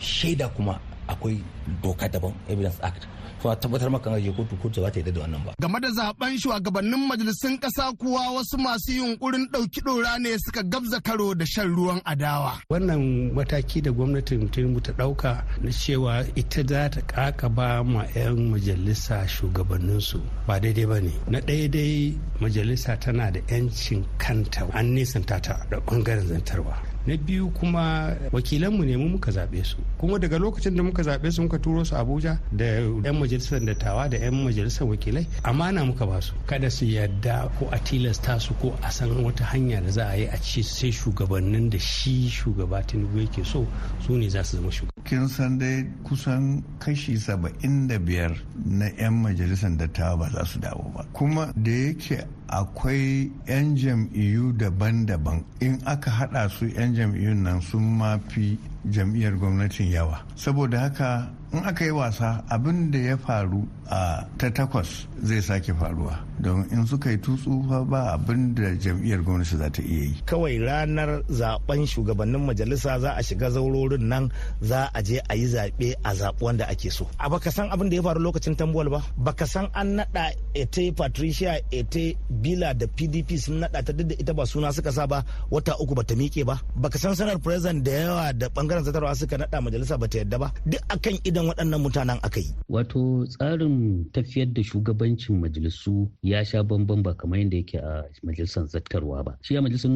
Shaida 0.00 0.48
kuma 0.56 0.80
akwai 1.06 1.42
doka 1.82 2.08
daban 2.08 2.32
evidence 2.48 2.80
act. 2.82 3.06
Kuma 3.44 3.56
tabbatar 3.56 3.90
maka 3.90 4.10
ga 4.20 4.32
kotu 4.32 4.56
kotu 4.56 4.80
za 4.80 4.90
ta 4.90 5.00
yi 5.00 5.12
da 5.12 5.20
wannan 5.20 5.44
ba. 5.44 5.52
Game 5.60 5.78
da 5.80 5.88
zaɓen 5.90 6.38
shugabannin 6.40 7.06
majalisun 7.08 7.58
ƙasa 7.60 7.92
kuwa 7.98 8.30
wasu 8.34 8.56
masu 8.58 8.92
yunkurin 8.92 9.46
ɗauki 9.52 9.80
ɗora 9.84 10.18
ne 10.18 10.36
suka 10.38 10.62
gabza 10.62 11.00
karo 11.04 11.34
da 11.34 11.44
shan 11.44 11.68
ruwan 11.76 12.00
adawa. 12.04 12.60
Wannan 12.70 13.32
mataki 13.34 13.82
da 13.82 13.90
gwamnatin 13.92 14.48
Tinubu 14.50 14.80
ta 14.80 14.92
ɗauka 14.92 15.44
na 15.62 15.70
cewa 15.70 16.24
ita 16.34 16.62
za 16.66 16.88
ta 16.88 17.00
kakaba 17.02 17.84
ma 17.84 18.04
'yan 18.14 18.48
majalisa 18.50 19.28
shugabanninsu 19.28 20.20
ba 20.46 20.58
daidai 20.60 20.86
ba 20.86 21.00
ne. 21.00 21.12
Na 21.28 21.38
ɗaya 21.40 21.68
dai 21.70 22.16
majalisa 22.40 22.96
tana 22.96 23.30
da 23.30 23.40
'yancin 23.48 24.04
kanta 24.18 24.64
an 24.72 24.94
nisanta 24.94 25.36
ta 25.40 25.54
da 25.70 25.76
ɓangaren 25.80 26.26
zantarwa. 26.28 26.93
Na 27.06 27.16
biyu 27.16 27.50
kuma 27.50 28.16
wakilanmu 28.32 28.84
ne 28.84 28.96
mu 28.96 29.08
muka 29.08 29.30
zaɓe 29.30 29.64
su. 29.64 29.76
Kuma 29.98 30.18
daga 30.18 30.38
lokacin 30.38 30.76
da 30.76 30.82
muka 30.82 31.02
zaɓe 31.02 31.30
su 31.30 31.42
muka 31.42 31.58
turo 31.58 31.84
su 31.84 31.94
abuja 31.96 32.38
da 32.52 32.64
'yan 32.64 33.18
majalisar 33.18 33.60
dattawa 33.60 34.08
da 34.08 34.16
'yan 34.18 34.34
majalisar 34.44 34.86
wakilai 34.88 35.26
amana 35.42 35.84
muka 35.84 36.06
ba 36.06 36.20
su. 36.20 36.32
Kada 36.46 36.70
su 36.70 36.84
yarda 36.84 37.48
ko 37.58 37.68
a 37.70 37.78
tilasta 37.78 38.38
su 38.40 38.54
ko 38.54 38.74
a 38.82 38.90
san 38.90 39.10
wata 39.24 39.44
hanya 39.44 39.80
da 39.80 39.90
za 39.90 40.04
a 40.08 40.16
yi 40.16 40.26
a 40.26 40.36
ci 40.40 40.62
sai 40.62 40.90
shugabannin 40.92 41.70
da 41.70 41.78
shi 41.78 42.28
shugaba 42.30 42.82
tinubu 42.82 43.18
yake 43.18 43.44
so 43.44 43.66
su 44.06 44.16
ne 44.16 44.28
za 44.28 44.42
su 44.44 44.56
zama 44.56 44.70
shugaba 44.70 44.93
kin 45.04 45.28
san 45.28 45.58
dai 45.58 45.84
kusan 46.04 46.62
kashi 46.80 47.16
saba'in 47.16 47.86
da 47.88 47.98
biyar 47.98 48.32
na 48.64 48.86
'yan 48.98 49.14
majalisar 49.22 49.76
dattawa 49.78 50.16
ba 50.18 50.26
za 50.32 50.44
su 50.44 50.58
dawo 50.60 50.90
ba. 50.96 51.04
Kuma 51.12 51.52
da 51.56 51.70
yake 51.70 52.24
akwai 52.48 53.30
'yan 53.46 53.76
jam'iyyu 53.76 54.52
daban-daban 54.58 55.44
in 55.60 55.76
aka 55.86 56.10
hada 56.10 56.48
su 56.48 56.66
'yan 56.66 56.94
jam'iyyun 56.94 57.42
nan 57.44 57.60
sun 57.60 57.82
mafi 58.00 58.58
jam'iyyar 58.88 59.36
gwamnatin 59.36 59.90
yawa. 59.92 60.24
Saboda 60.36 60.80
haka 60.88 61.28
in 61.54 61.62
aka 61.64 61.84
yi 61.84 61.90
wasa 61.94 62.42
abin 62.50 62.90
da 62.90 62.98
ya 62.98 63.16
faru 63.16 63.62
a 63.86 64.26
ta 64.38 64.50
takwas 64.50 65.06
zai 65.22 65.40
sake 65.40 65.70
faruwa. 65.78 66.18
Don 66.42 66.66
in 66.74 66.82
suka 66.86 67.10
yi 67.14 67.18
tutsu 67.18 67.62
ba 67.90 68.00
abin 68.18 68.54
da 68.54 68.74
jam'iyyar 68.82 69.22
gwamnati 69.22 69.56
za 69.56 69.70
ta 69.70 69.82
iya 69.82 70.04
yi. 70.10 70.14
Kawai 70.26 70.58
ranar 70.58 71.22
zaɓen 71.30 71.86
shugabannin 71.86 72.42
majalisa 72.46 72.98
za 72.98 73.10
a 73.14 73.22
shiga 73.22 73.50
zaurorin 73.54 74.02
nan 74.10 74.24
za 74.60 74.90
a 74.94 75.00
je 75.02 75.18
a 75.30 75.34
yi 75.36 75.46
zaɓe 75.54 75.94
a 76.02 76.10
zaɓi 76.20 76.42
wanda 76.42 76.64
ake 76.68 76.90
so. 76.90 77.06
A 77.18 77.30
baka 77.30 77.50
san 77.50 77.70
abin 77.70 77.88
da 77.90 77.96
ya 77.96 78.02
faru 78.02 78.20
lokacin 78.20 78.56
tambuwal 78.58 78.90
ba? 78.90 79.00
Baka 79.16 79.46
san 79.46 79.66
an 79.74 79.88
naɗa 80.02 80.24
ete 80.54 80.90
patricia 80.98 81.52
ete 81.70 82.16
bila 82.42 82.74
da 82.74 82.86
pdp 82.96 83.30
sun 83.38 83.56
naɗa 83.62 83.80
ta 83.86 83.92
duk 83.92 84.08
da 84.10 84.14
ita 84.18 84.32
ba 84.34 84.44
suna 84.46 84.72
suka 84.76 84.90
sa 84.92 85.06
ba 85.06 85.18
wata 85.50 85.72
uku 85.82 85.94
bata 85.94 86.14
miƙe 86.18 86.42
ba. 86.44 86.56
Baka 86.82 86.98
san 86.98 87.14
sanar 87.14 87.38
president 87.44 87.84
da 87.86 87.92
yawa 87.92 88.32
da 88.40 88.46
ɓangaren 88.54 88.82
zatarwa 88.86 89.14
suka 89.20 89.36
naɗa 89.38 89.58
majalisa 89.64 89.96
bata 90.02 90.16
yadda 90.20 90.38
ba? 90.42 90.48
Duk 90.66 90.82
akan 90.94 91.16
idan 91.28 91.43
waɗannan 91.48 91.80
mutanen 91.80 92.18
aka 92.22 92.40
yi. 92.40 92.50
Wato 92.68 93.26
tsarin 93.26 94.04
tafiyar 94.12 94.48
da 94.52 94.62
shugabancin 94.62 95.40
majalisu 95.40 96.10
ya 96.22 96.44
sha 96.44 96.62
bamban 96.62 97.02
ba 97.02 97.14
kamar 97.14 97.38
yadda 97.38 97.56
yake 97.56 97.78
a 97.78 98.04
majalisar 98.22 98.66
zattarwa 98.66 99.24
ba. 99.24 99.38
Shi 99.42 99.56
a 99.56 99.62
majalisar 99.62 99.90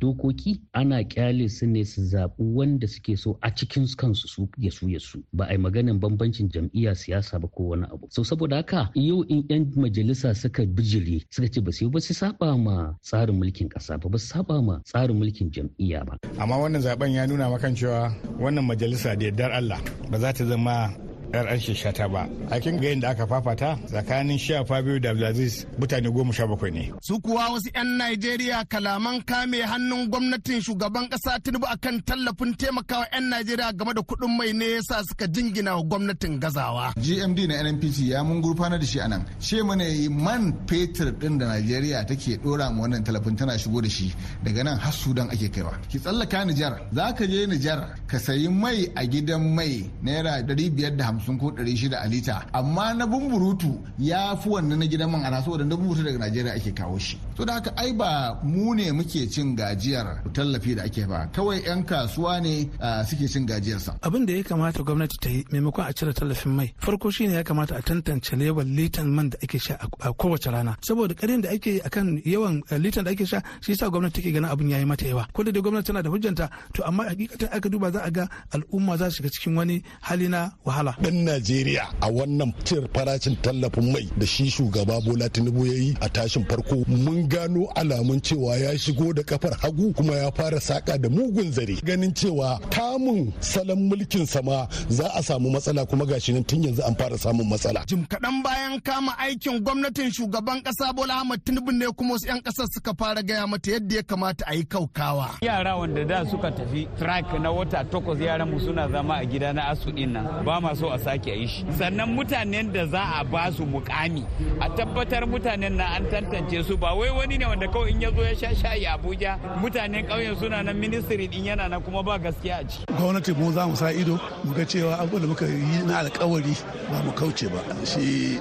dokoki 0.00 0.60
ana 0.72 1.02
ƙyale 1.04 1.48
su 1.50 1.66
ne 1.66 1.84
su 1.84 2.02
zaɓi 2.02 2.38
wanda 2.54 2.86
suke 2.86 3.16
so 3.16 3.38
a 3.42 3.50
cikin 3.50 3.86
kansu 3.96 4.28
su 4.28 4.48
ya 4.58 4.70
su 4.70 4.88
ya 4.88 4.98
su. 4.98 5.22
Ba 5.32 5.44
a 5.48 5.52
yi 5.52 5.58
maganin 5.58 5.98
bambancin 6.00 6.48
jam'iyya 6.50 6.94
siyasa 6.94 7.38
ba 7.40 7.48
ko 7.48 7.62
wani 7.74 7.84
abu. 7.92 8.06
So 8.10 8.22
saboda 8.22 8.56
haka 8.56 8.90
yau 8.94 9.22
in 9.28 9.44
yan 9.48 9.66
majalisa 9.76 10.34
suka 10.34 10.66
bijire 10.66 11.24
suka 11.30 11.48
ce 11.48 11.60
ba 11.60 11.72
su 11.72 11.90
ba 11.90 12.00
su 12.00 12.14
saba 12.14 12.56
ma 12.56 12.94
tsarin 13.02 13.36
mulkin 13.38 13.68
kasa 13.68 13.98
ba 13.98 14.08
ba 14.08 14.18
su 14.18 14.26
saba 14.26 14.62
ma 14.62 14.80
tsarin 14.84 15.18
mulkin 15.18 15.50
jam'iyya 15.50 16.04
ba. 16.06 16.14
Amma 16.38 16.56
wannan 16.56 16.82
zaɓen 16.82 17.12
ya 17.14 17.26
nuna 17.26 17.50
makan 17.50 17.74
cewa 17.74 18.12
wannan 18.38 18.64
majalisa 18.64 19.16
da 19.18 19.24
yardar 19.26 19.50
Allah 19.52 19.80
ba 20.10 20.18
za 20.18 20.32
ta 20.32 20.44
zama 20.44 20.77
uh, 20.78 20.88
yar 21.32 21.46
an 21.48 21.58
shata 21.60 22.08
ba 22.12 22.22
a 22.50 22.60
kin 22.60 22.76
ga 22.80 22.88
yadda 22.88 23.08
aka 23.10 23.26
fafata 23.26 23.76
tsakanin 23.86 24.38
sha 24.38 24.64
Fabio 24.64 24.98
da 24.98 25.10
Abdulaziz 25.10 25.66
mutane 25.78 26.10
goma 26.10 26.32
sha 26.32 26.46
bakwai 26.46 26.70
ne. 26.72 26.92
Su 27.02 27.20
kuwa 27.20 27.48
wasu 27.52 27.68
'yan 27.74 27.96
Najeriya 27.98 28.64
kalaman 28.68 29.22
kame 29.24 29.60
hannun 29.62 30.08
gwamnatin 30.08 30.60
shugaban 30.62 31.08
kasa 31.10 31.38
Tinubu 31.40 31.66
akan 31.66 32.00
tallafin 32.02 32.54
taimakawa 32.56 33.06
'yan 33.12 33.28
Najeriya 33.28 33.72
game 33.76 33.92
da 33.94 34.02
kuɗin 34.02 34.36
mai 34.38 34.52
ne 34.52 34.66
yasa 34.76 35.02
suka 35.04 35.26
jingina 35.26 35.76
wa 35.76 35.82
gwamnatin 35.82 36.38
gazawa. 36.40 36.92
GMD 36.96 37.38
na 37.48 37.62
NNPC 37.62 37.98
ya 38.08 38.24
mun 38.24 38.40
gurfana 38.40 38.78
da 38.78 38.86
shi 38.86 38.98
a 39.00 39.08
nan. 39.08 39.24
Ce 39.38 39.62
mana 39.62 39.84
yi 39.84 40.08
man 40.08 40.52
fetur 40.66 41.12
din 41.20 41.38
da 41.38 41.46
Najeriya 41.46 42.06
take 42.08 42.38
dora 42.42 42.70
ma 42.70 42.82
wannan 42.82 43.04
tallafin 43.04 43.36
tana 43.36 43.58
shigo 43.58 43.80
da 43.82 43.88
shi 43.88 44.12
daga 44.44 44.62
nan 44.64 44.78
har 44.78 44.92
Sudan 44.92 45.28
ake 45.30 45.48
kaiwa. 45.54 45.76
Ki 45.90 45.98
tsallaka 45.98 46.44
Nijar, 46.44 46.74
za 46.92 47.12
ka 47.16 47.24
je 47.26 47.46
Nijar 47.46 47.80
ka 48.10 48.18
sayi 48.18 48.48
mai 48.48 48.88
a 48.96 49.02
gidan 49.12 49.44
mai 49.56 49.90
naira 50.02 50.40
ɗari 50.46 50.70
biyar 50.76 50.96
da 50.96 51.04
hamsin 51.18 51.38
ko 51.38 51.50
ɗari 51.50 51.76
shida 51.76 51.98
a 52.00 52.06
lita. 52.08 52.46
Amma 52.52 52.94
na 52.94 53.06
bumburutu 53.06 53.78
ya 53.98 54.36
fi 54.36 54.48
wannan 54.48 54.78
na 54.78 54.86
gidan 54.86 55.10
man 55.10 55.24
ana 55.24 55.42
saboda 55.42 55.64
na 55.64 55.76
bumburutu 55.76 56.04
daga 56.04 56.18
najeriya 56.18 56.54
ake 56.54 56.72
kawo 56.72 56.98
shi. 56.98 57.18
To 57.36 57.44
da 57.44 57.54
haka 57.54 57.72
ai 57.76 57.92
ba 57.92 58.38
mu 58.42 58.74
ne 58.74 58.90
muke 58.92 59.26
cin 59.30 59.56
gajiyar 59.56 60.22
tallafi 60.32 60.74
da 60.76 60.82
ake 60.84 61.06
ba. 61.08 61.28
Kawai 61.32 61.62
'yan 61.66 61.82
kasuwa 61.84 62.40
ne 62.40 62.70
suke 63.04 63.26
cin 63.28 63.46
gajiyarsa. 63.46 63.98
Abin 64.02 64.26
da 64.26 64.32
ya 64.32 64.42
kamata 64.42 64.82
gwamnati 64.82 65.18
ta 65.18 65.28
yi 65.28 65.44
maimakon 65.50 65.84
a 65.88 65.92
cire 65.92 66.12
tallafin 66.14 66.52
mai 66.54 66.72
farko 66.78 67.10
shine 67.10 67.32
ya 67.34 67.42
kamata 67.42 67.76
a 67.76 67.82
tantance 67.82 68.36
lewan 68.36 68.74
litan 68.76 69.06
man 69.10 69.30
da 69.30 69.38
ake 69.42 69.58
sha 69.58 69.74
a 70.00 70.12
kowace 70.14 70.50
rana. 70.50 70.76
Saboda 70.80 71.14
karin 71.14 71.40
da 71.42 71.50
ake 71.50 71.80
akan 71.82 72.22
yawan 72.24 72.62
litan 72.78 73.04
da 73.04 73.10
ake 73.10 73.26
sha 73.26 73.42
shi 73.60 73.72
yasa 73.72 73.90
gwamnati 73.90 74.22
take 74.22 74.32
ganin 74.32 74.50
abin 74.50 74.70
yayi 74.70 74.84
mata 74.86 75.06
yawa. 75.06 75.26
Ko 75.32 75.42
da 75.42 75.50
gwamnati 75.52 75.86
tana 75.86 76.02
da 76.02 76.10
hujjanta 76.10 76.50
to 76.74 76.84
amma 76.86 77.04
hakikatan 77.10 77.48
aka 77.52 77.68
duba 77.68 77.90
za 77.90 78.02
a 78.04 78.10
ga 78.10 78.28
al'umma 78.54 78.96
za 78.96 79.10
su 79.10 79.16
shiga 79.22 79.30
cikin 79.30 79.56
wani 79.56 79.82
hali 80.00 80.28
na 80.28 80.50
wahala. 80.64 80.94
Dan 81.08 81.24
Najeriya 81.24 81.88
a 82.04 82.08
wannan 82.12 82.52
cire 82.68 82.84
farashin 82.92 83.34
tallafin 83.40 83.92
mai 83.92 84.04
da 84.20 84.26
shi 84.26 84.50
shugaba 84.50 85.00
Bola 85.04 85.28
Tinubu 85.30 85.64
ya 85.66 85.72
yi 85.72 85.96
a 86.02 86.08
tashin 86.08 86.44
farko 86.44 86.84
mun 86.86 87.26
gano 87.28 87.64
alamun 87.76 88.20
cewa 88.20 88.56
ya 88.60 88.76
shigo 88.78 89.14
da 89.14 89.22
kafar 89.22 89.56
hagu 89.62 89.92
kuma 89.94 90.12
ya 90.14 90.30
fara 90.32 90.60
saka 90.60 90.98
da 90.98 91.08
mugun 91.08 91.50
zare 91.52 91.76
ganin 91.82 92.12
cewa 92.12 92.60
kamun 92.70 93.32
salon 93.40 93.88
mulkin 93.88 94.26
sama 94.26 94.68
za 94.88 95.08
a 95.14 95.22
samu 95.22 95.48
matsala 95.50 95.86
kuma 95.88 96.04
gashi 96.04 96.32
nan 96.34 96.44
tun 96.44 96.62
yanzu 96.64 96.82
an 96.86 96.94
fara 96.94 97.16
samun 97.16 97.48
matsala. 97.48 97.80
Jim 97.88 98.04
kaɗan 98.04 98.42
bayan 98.44 98.80
kama 98.80 99.12
aikin 99.18 99.60
gwamnatin 99.64 100.10
shugaban 100.12 100.60
ƙasa 100.62 100.92
Bola 100.94 101.14
Ahmed 101.24 101.40
Tinubu 101.44 101.72
ne 101.72 101.86
kuma 101.96 102.14
wasu 102.14 102.26
'yan 102.28 102.40
ƙasar 102.44 102.66
suka 102.74 102.92
fara 102.98 103.22
gaya 103.22 103.46
mata 103.46 103.70
yadda 103.70 103.96
ya 103.96 104.02
kamata 104.02 104.44
a 104.46 104.54
yi 104.54 104.64
kaukawa. 104.64 105.40
Yara 105.40 105.76
wanda 105.78 106.04
da 106.04 106.24
suka 106.30 106.50
tafi 106.52 106.84
track 106.98 107.32
na 107.40 107.48
wata 107.50 107.80
takwas 107.84 108.20
yaran 108.20 108.50
mu 108.50 108.60
suna 108.60 108.88
zama 108.92 109.14
a 109.22 109.24
gida 109.24 109.52
na 109.54 109.72
asu 109.72 109.88
nan 109.92 110.44
ba 110.44 110.60
ma 110.60 110.74
so 110.74 110.88
a 110.92 110.97
sake 110.98 111.30
yi 111.30 111.46
shi. 111.46 111.64
Sannan 111.78 112.14
mutanen 112.16 112.72
da 112.72 112.86
za 112.86 113.02
a 113.20 113.24
ba 113.24 113.50
su 113.52 113.64
mukami 113.66 114.24
a 114.60 114.68
tabbatar 114.70 115.26
mutanen 115.26 115.76
na 115.76 115.84
an 115.96 116.04
tantance 116.10 116.64
su 116.66 116.76
ba 116.76 116.94
wai 116.94 117.10
wani 117.10 117.38
ne 117.38 117.46
wanda 117.46 117.66
kawai 117.68 117.90
in 117.90 118.00
ya 118.02 118.10
zo 118.10 118.22
ya 118.22 118.34
sha 118.34 118.54
shayi 118.54 118.86
Abuja 118.86 119.38
mutanen 119.60 120.06
ƙauyen 120.08 120.36
suna 120.38 120.62
nan 120.62 120.78
ministry 120.80 121.26
din 121.28 121.44
yana 121.44 121.68
nan 121.68 121.82
kuma 121.82 122.02
ba 122.02 122.18
gaskiya 122.18 122.60
a 122.60 122.64
ciki. 122.64 122.84
Gwamnati 122.96 123.36
mu 123.36 123.52
za 123.52 123.66
mu 123.66 123.76
sa 123.76 123.90
ido 123.92 124.18
mu 124.44 124.52
ga 124.54 124.64
cewa 124.64 124.98
abubuwan 124.98 125.22
da 125.22 125.28
muka 125.28 125.46
yi 125.46 125.82
na 125.86 125.98
alkawari 125.98 126.56
ba 126.90 127.02
mu 127.04 127.12
kauce 127.12 127.48
ba. 127.48 127.60
Shi 127.84 128.38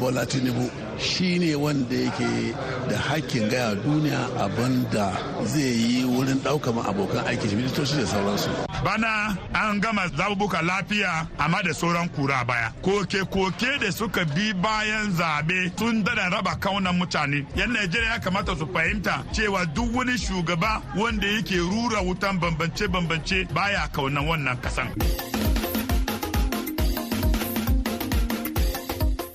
Bola 0.00 0.26
Tinubu 0.26 0.70
shine 1.00 1.54
wanda 1.56 1.94
yake 1.96 2.54
da 2.90 2.98
hakkin 2.98 3.48
gaya 3.48 3.74
duniya 3.74 4.28
abin 4.44 4.84
da 4.92 5.12
zai 5.44 5.62
yi 5.62 6.04
wurin 6.04 6.38
ɗaukar 6.44 6.88
abokan 6.88 7.26
aiki 7.26 7.48
shi 7.48 7.56
ministoci 7.56 7.96
da 7.96 8.06
sauransu. 8.06 8.50
Bana 8.84 9.36
an 9.54 9.80
gama 9.80 10.08
zabubuka 10.08 10.62
lafiya 10.62 11.26
amma 11.38 11.62
da 11.62 11.72
sauran 11.74 12.08
kura 12.14 12.44
baya. 12.44 12.72
Koke-koke 12.82 13.78
da 13.80 13.90
suka 13.90 14.24
bi 14.24 14.52
bayan 14.52 15.10
zaɓe 15.12 15.72
sun 15.78 16.02
dada 16.04 16.28
raba 16.30 16.56
kaunan 16.60 16.96
mutane. 16.98 17.46
Yan 17.56 17.72
najeriya 17.72 18.12
ya 18.12 18.18
kamata 18.20 18.56
su 18.56 18.66
fahimta 18.66 19.24
cewa 19.32 19.64
duk 19.74 19.94
wani 19.94 20.12
shugaba 20.18 20.82
wanda 20.96 21.26
yake 21.26 21.56
rura 21.58 22.02
wutan 22.02 22.38
bambance-bambance 22.40 23.48
baya 23.54 23.88
kaunan 23.92 24.26
wannan 24.26 24.56
kasan. 24.62 24.88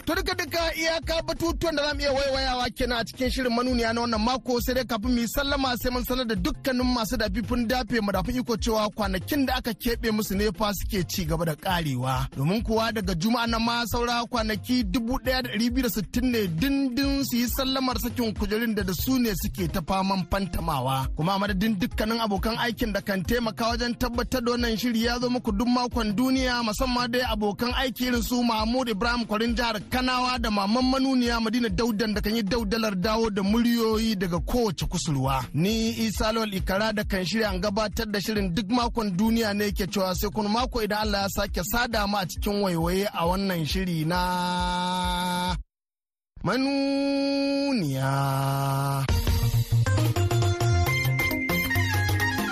Duka 0.06 0.76
iyaka 0.76 1.22
batutuwan 1.22 1.76
da 1.76 1.84
za 1.88 1.94
mu 1.94 2.02
iya 2.02 2.12
waiwayawa 2.12 2.70
kenan 2.70 2.98
a 3.00 3.04
cikin 3.06 3.30
shirin 3.32 3.54
manuniya 3.54 3.94
na 3.94 4.02
wannan 4.02 4.22
mako 4.22 4.62
sai 4.62 4.74
dai 4.76 4.86
kafin 4.86 5.12
mu 5.16 5.28
sallama 5.28 5.76
sai 5.82 5.92
mun 5.92 6.04
sanar 6.08 6.26
da 6.30 6.36
dukkanin 6.36 6.84
masu 6.96 7.18
dafifin 7.18 7.68
dafe 7.68 7.98
madafin 8.02 8.38
iko 8.40 8.58
cewa 8.58 8.90
kwanakin 8.90 9.46
da 9.48 9.56
aka 9.60 9.72
keɓe 9.74 10.12
musu 10.12 10.36
ne 10.36 10.52
fa 10.58 10.72
suke 10.78 11.04
ci 11.12 11.26
gaba 11.26 11.46
da 11.46 11.56
karewa 11.56 12.28
domin 12.38 12.62
kuwa 12.62 12.92
daga 12.92 13.14
juma'a 13.16 13.48
na 13.48 13.60
ma 13.60 13.86
saura 13.92 14.26
kwanaki 14.32 14.84
dubu 14.84 15.18
ɗaya 15.24 15.42
da 15.44 15.50
ɗari 15.50 15.70
biyu 15.74 15.84
da 15.84 15.90
sittin 15.90 16.26
ne 16.32 16.48
dindin 16.48 17.24
su 17.26 17.36
yi 17.38 17.48
sallamar 17.48 17.98
sakin 18.00 18.34
kujerun 18.34 18.76
da 18.76 18.84
da 18.84 18.94
su 18.94 19.18
ne 19.20 19.32
suke 19.42 19.68
ta 19.74 19.82
faman 19.88 20.26
fantamawa. 20.32 21.08
Kuma 21.16 21.34
a 21.36 21.40
madadin 21.40 21.76
dukkanin 21.80 22.20
abokan 22.22 22.58
aikin 22.60 22.94
da 22.94 23.02
kan 23.02 23.24
taimaka 23.24 23.66
wajen 23.72 23.94
tabbatar 24.02 24.42
da 24.46 24.52
wannan 24.52 24.78
shiri 24.78 25.04
ya 25.04 25.20
zo 25.20 25.30
muku 25.30 25.52
duk 25.52 25.68
makon 25.68 26.14
duniya 26.18 26.64
musamman 26.64 27.12
dai 27.12 27.22
abokan 27.34 27.74
aiki 27.82 28.06
irin 28.08 28.22
su 28.22 28.44
mahmud 28.44 28.88
ibrahim 28.90 29.26
kwarin 29.26 29.56
jihar 29.56 29.78
kanawa 29.96 30.40
da 30.40 30.52
maman 30.52 30.86
manuniya 30.92 31.40
madina 31.40 31.70
daudan 31.70 32.14
da 32.14 32.22
kan 32.22 32.36
yi 32.36 32.44
daudalar 32.44 32.96
dawo 32.96 33.30
da 33.30 33.42
muryoyi 33.44 34.16
daga 34.16 34.40
kowace 34.40 34.86
kusurwa. 34.86 35.46
Ni 35.54 35.90
isa 36.06 36.32
lawal 36.34 36.54
ikara 36.54 36.94
da 36.94 37.04
kan 37.04 37.24
shirya 37.26 37.50
an 37.50 37.62
gabatar 37.62 38.06
da 38.12 38.20
shirin 38.22 38.54
duk 38.56 38.68
makon 38.78 39.16
duniya 39.18 39.54
ne 39.56 39.72
ke 39.72 39.88
cewa 39.88 40.12
sai 40.20 40.30
kun 40.36 40.48
mako 40.52 40.82
idan 40.84 41.00
allah 41.08 41.22
ya 41.24 41.30
sake 41.30 41.62
sada 41.72 42.08
mu 42.08 42.18
a 42.18 42.26
cikin 42.30 42.58
waiwaye 42.64 43.08
a 43.08 43.22
wannan 43.30 43.64
shiri 43.72 44.00
na 44.12 44.20
manuniya. 46.44 48.12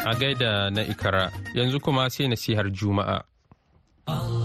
A 0.05 0.15
gaida 0.19 0.51
na 0.75 0.81
ikara 0.93 1.23
yanzu 1.57 1.79
kuma 1.83 2.09
sai 2.09 2.27
nasihar 2.31 2.67
juma'a. 2.71 3.17
Allah 4.07 4.42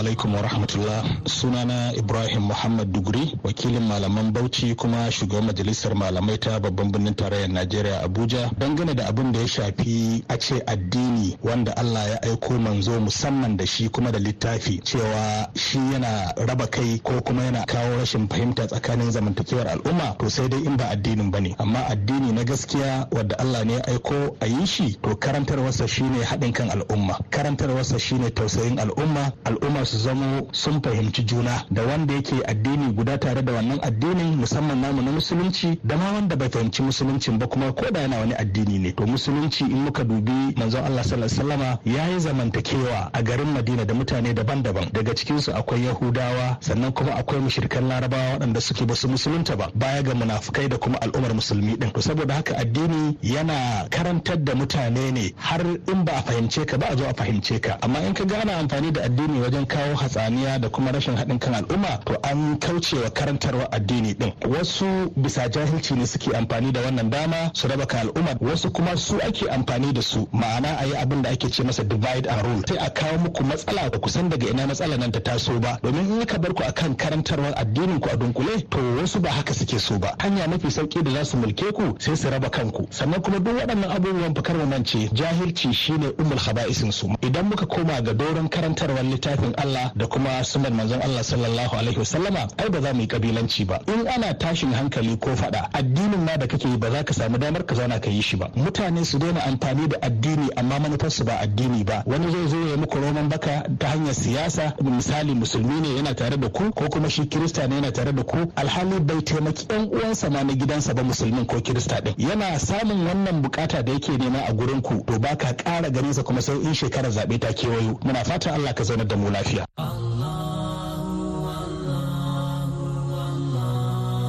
alaikum 0.00 0.34
wa 0.34 0.42
rahmatullah. 0.42 1.04
Sunana 1.28 1.92
Ibrahim 1.96 2.42
Muhammad 2.48 2.88
Duguri 2.92 3.36
wakilin 3.44 3.82
malaman 3.84 4.32
Bauchi 4.32 4.74
kuma 4.74 5.10
shugaban 5.12 5.44
majalisar 5.46 5.94
malamai 5.94 6.38
ta 6.40 6.58
babban 6.60 6.90
birnin 6.92 7.14
tarayyar 7.14 7.48
Najeriya 7.48 8.00
Abuja. 8.02 8.50
Dangane 8.58 8.94
da 8.96 9.08
abin 9.08 9.32
da 9.32 9.40
ya 9.40 9.46
shafi 9.48 10.24
a 10.28 10.38
ce 10.38 10.62
addini 10.66 11.36
wanda 11.42 11.76
Allah 11.76 12.08
ya 12.10 12.22
aiko 12.22 12.58
manzo 12.58 13.00
musamman 13.00 13.56
da 13.56 13.66
shi 13.66 13.88
kuma 13.88 14.10
da 14.12 14.18
littafi 14.18 14.80
cewa 14.82 15.50
shi 15.54 15.78
yana 15.78 16.32
raba 16.48 16.66
kai 16.66 16.98
ko 17.04 17.20
kuma 17.20 17.42
yana 17.44 17.64
kawo 17.66 17.96
rashin 17.98 18.28
fahimta 18.28 18.66
tsakanin 18.66 19.10
zamantakewar 19.10 19.68
al'umma 19.68 20.16
to 20.18 20.30
sai 20.30 20.48
dai 20.48 20.64
in 20.64 20.76
ba 20.76 20.88
addinin 20.90 21.30
ba 21.30 21.40
ne 21.40 21.54
amma 21.58 21.84
addini 21.90 22.32
na 22.32 22.44
gaskiya 22.44 23.08
wanda 23.12 23.36
Allah 23.38 23.64
ne 23.64 23.72
ya 23.74 23.84
aiko 23.88 24.36
a 24.40 24.46
yi 24.46 24.66
shi 24.66 24.96
to 25.02 25.14
karantarwarsa 25.16 25.86
shine 25.88 26.24
haɗin 26.24 26.52
kan 26.52 26.70
al'umma. 26.70 27.18
Karantarwarsa 27.30 27.98
shine 27.98 28.30
tausayin 28.30 28.78
al'umma. 28.78 29.32
Al'umma 29.44 29.84
su 29.90 29.98
zamo 29.98 30.46
sun 30.52 30.80
fahimci 30.82 31.22
juna 31.24 31.64
da 31.70 31.82
wanda 31.82 32.14
yake 32.14 32.34
addini 32.46 32.92
guda 32.92 33.18
tare 33.18 33.42
da 33.42 33.52
wannan 33.52 33.78
addinin 33.82 34.36
musamman 34.36 34.80
namu 34.80 35.02
na 35.02 35.10
musulunci 35.12 35.78
da 35.84 35.96
ma 35.96 36.12
wanda 36.12 36.36
bai 36.36 36.48
fahimci 36.48 36.82
musuluncin 36.82 37.38
ba 37.38 37.46
kuma 37.46 37.72
ko 37.72 37.90
da 37.90 38.00
yana 38.00 38.18
wani 38.18 38.34
addini 38.34 38.78
ne. 38.78 38.92
To 38.92 39.06
musulunci 39.06 39.62
in 39.64 39.82
muka 39.84 40.04
dubi 40.04 40.54
manzon 40.56 40.84
Allah 40.84 41.02
sallallahu 41.02 41.26
alaihi 41.26 41.40
wasallama 41.40 41.78
yayi 41.84 42.20
zamantakewa 42.20 43.10
a 43.12 43.22
garin 43.22 43.50
Madina 43.52 43.84
da 43.84 43.94
mutane 43.94 44.32
daban-daban. 44.34 44.92
Daga 44.92 45.14
cikin 45.14 45.40
su 45.40 45.50
akwai 45.52 45.84
Yahudawa 45.84 46.56
sannan 46.60 46.92
kuma 46.92 47.14
akwai 47.16 47.40
mushrikan 47.40 47.88
Larabawa 47.88 48.32
waɗanda 48.38 48.60
suke 48.60 48.86
ba 48.86 48.94
su 48.94 49.08
musulunta 49.08 49.56
ba. 49.56 49.70
Baya 49.74 50.02
ga 50.02 50.14
munafukai 50.14 50.68
da 50.68 50.78
kuma 50.78 50.98
al'ummar 51.02 51.34
musulmi 51.34 51.76
din 51.76 51.90
to 51.90 52.00
saboda 52.00 52.34
haka 52.34 52.54
addini 52.58 53.18
yana 53.22 53.88
karantar 53.90 54.38
da 54.44 54.54
mutane 54.54 55.10
ne 55.12 55.32
har 55.36 55.60
in 55.66 56.04
ba 56.04 56.12
a 56.18 56.22
fahimce 56.22 56.64
ka 56.66 56.78
ba 56.78 56.86
a 56.90 56.96
zo 56.96 57.04
a 57.08 57.12
fahimce 57.14 57.58
ka. 57.60 57.76
Amma 57.82 57.98
in 58.06 58.14
ka 58.14 58.24
gana 58.24 58.52
amfani 58.62 58.92
da 58.92 59.02
addini 59.02 59.40
wajen 59.42 59.66
kawo 59.80 59.94
hatsaniya 59.96 60.58
da 60.58 60.68
kuma 60.68 60.92
rashin 60.92 61.16
haɗin 61.16 61.38
kan 61.38 61.54
al'umma 61.54 61.98
to 62.04 62.14
an 62.22 62.58
kaucewa 62.58 63.10
karantarwa 63.10 63.72
addini 63.72 64.14
din 64.14 64.32
wasu 64.50 65.10
bisa 65.16 65.48
jahilci 65.48 65.94
ne 65.94 66.06
suke 66.06 66.36
amfani 66.36 66.72
da 66.72 66.80
wannan 66.80 67.10
dama 67.10 67.50
su 67.54 67.68
raba 67.68 67.86
kan 67.86 68.00
al'umma 68.08 68.36
wasu 68.40 68.70
kuma 68.70 68.96
su 68.96 69.16
ake 69.22 69.48
amfani 69.50 69.92
da 69.92 70.02
su. 70.02 70.28
Ma'ana 70.32 70.76
a 70.80 70.84
yi 70.86 70.94
abin 70.96 71.22
da 71.22 71.30
ake 71.30 71.48
ce 71.50 71.62
masa 71.64 71.82
divide 71.84 72.26
and 72.26 72.42
rule. 72.46 72.62
Sai 72.68 72.76
a 72.76 72.90
kawo 72.90 73.18
muku 73.18 73.42
matsala 73.44 73.90
da 73.90 73.98
kusan 73.98 74.28
daga 74.28 74.48
ina 74.50 74.66
matsala 74.66 74.96
nan 74.98 75.10
ta 75.12 75.20
taso 75.20 75.58
ba. 75.60 75.78
Domin 75.82 76.20
in 76.20 76.26
ka 76.26 76.38
bar 76.38 76.52
ku 76.52 76.62
akan 76.62 76.96
karantarwar 76.96 77.54
addinin 77.56 78.00
ku 78.00 78.08
a 78.12 78.16
dunkule 78.16 78.68
to 78.70 78.78
wasu 79.00 79.20
ba 79.22 79.30
haka 79.30 79.54
suke 79.54 79.78
so 79.80 79.98
ba. 79.98 80.14
Hanya 80.18 80.46
mafi 80.48 80.68
sauƙi 80.68 81.02
da 81.04 81.10
za 81.10 81.24
su 81.24 81.36
mulke 81.36 81.72
ku 81.72 81.96
sai 81.98 82.14
su 82.16 82.28
raba 82.28 82.50
kanku. 82.50 82.86
Sannan 82.90 83.22
kuma 83.22 83.38
duk 83.40 83.56
waɗannan 83.56 83.90
abubuwan 83.96 84.34
fakar 84.34 84.56
mu 84.56 84.66
mance 84.66 85.08
jahilci 85.12 85.72
shine 85.72 86.12
ummul 86.18 86.38
haba'isin 86.38 86.92
su 86.92 87.08
idan 87.22 87.46
muka 87.48 87.66
koma 87.66 88.00
ga 88.02 88.12
doron 88.12 88.48
karantarwar 88.48 89.04
littafin 89.04 89.54
Allah 89.56 89.69
da 89.96 90.06
kuma 90.06 90.44
sunan 90.44 90.72
manzon 90.74 91.00
Allah 91.02 91.22
sallallahu 91.24 91.76
alaihi 91.76 91.98
wasallama 91.98 92.48
ai 92.58 92.68
ba 92.70 92.80
za 92.80 92.92
mu 92.94 93.00
yi 93.00 93.06
kabilanci 93.06 93.64
ba. 93.66 93.80
In 93.86 94.06
ana 94.08 94.34
tashin 94.34 94.72
hankali 94.72 95.16
ko 95.16 95.34
fada 95.36 95.68
addinin 95.72 96.24
ma 96.24 96.36
da 96.36 96.46
kake 96.46 96.68
yi 96.68 96.76
ba 96.76 96.90
za 96.90 97.04
ka 97.04 97.12
samu 97.14 97.38
damar 97.38 97.64
ka 97.66 97.74
zauna 97.74 98.00
ka 98.00 98.10
yi 98.10 98.22
shi 98.22 98.36
ba. 98.36 98.50
Mutane 98.56 99.04
su 99.04 99.18
daina 99.18 99.40
amfani 99.44 99.88
da 99.88 99.98
addini 100.02 100.48
amma 100.56 100.78
manufar 100.80 101.10
su 101.10 101.24
ba 101.24 101.38
addini 101.40 101.84
ba. 101.84 102.02
Wani 102.06 102.30
zai 102.32 102.48
zo 102.48 102.56
ya 102.70 102.76
muku 102.76 102.98
roman 102.98 103.28
baka 103.28 103.64
ta 103.78 103.88
hanyar 103.88 104.14
siyasa 104.14 104.74
misali 104.82 105.34
musulmi 105.34 105.80
ne 105.80 105.96
yana 105.96 106.14
tare 106.14 106.36
da 106.36 106.48
ku 106.48 106.70
ko 106.72 106.88
kuma 106.88 107.08
shi 107.10 107.26
kirista 107.26 107.66
ne 107.68 107.74
yana 107.76 107.92
tare 107.92 108.12
da 108.12 108.22
ku 108.22 108.52
alhali 108.56 109.00
bai 109.00 109.22
taimaki 109.22 109.66
yan 109.70 109.88
uwansa 109.92 110.30
ma 110.30 110.42
na 110.42 110.52
gidansa 110.54 110.94
ba 110.94 111.02
musulmin 111.02 111.46
ko 111.46 111.60
kirista 111.60 112.00
din. 112.00 112.14
Yana 112.18 112.58
samun 112.58 113.06
wannan 113.06 113.42
buƙata 113.42 113.82
da 113.84 113.92
yake 113.92 114.16
nema 114.18 114.46
a 114.48 114.52
gurin 114.52 114.82
ku 114.82 115.02
to 115.06 115.18
baka 115.18 115.54
kara 115.54 115.90
ganin 115.90 116.12
sa 116.14 116.22
kuma 116.22 116.42
sai 116.42 116.54
in 116.54 116.74
shekarar 116.74 117.10
zaɓe 117.10 117.38
ta 117.38 117.52
kewayo. 117.52 117.98
Muna 118.04 118.24
fatan 118.24 118.54
Allah 118.54 118.74
ka 118.74 118.84
zaunar 118.84 119.06
da 119.06 119.16
mu 119.16 119.30
lafiya. 119.30 119.59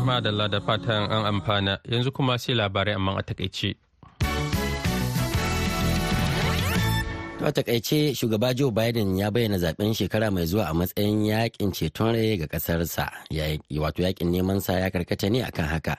Madalla 0.05 0.47
da 0.49 0.59
fatan 0.59 1.03
an 1.11 1.23
amfana 1.25 1.79
yanzu 1.87 2.11
kuma 2.11 2.37
sai 2.37 2.53
labarai 2.55 2.95
amma 2.95 3.15
a 3.19 3.23
taƙaice. 3.23 3.75
a 7.43 7.51
taƙaice 7.51 8.13
shugaba 8.13 8.53
Joe 8.55 8.71
Biden 8.71 9.17
ya 9.17 9.31
bayyana 9.31 9.57
zaɓen 9.57 9.93
shekara 9.93 10.31
mai 10.31 10.45
zuwa 10.45 10.69
a 10.69 10.73
matsayin 10.73 11.25
yaƙin 11.25 11.71
ceton 11.73 12.13
rai 12.13 12.37
ga 12.37 12.45
kasarsa 12.47 13.09
wato 13.79 14.03
yaƙin 14.03 14.29
neman 14.31 14.61
sa 14.61 14.73
ya 14.77 14.89
karkata 14.89 15.29
ne 15.31 15.41
akan 15.43 15.65
haka 15.65 15.97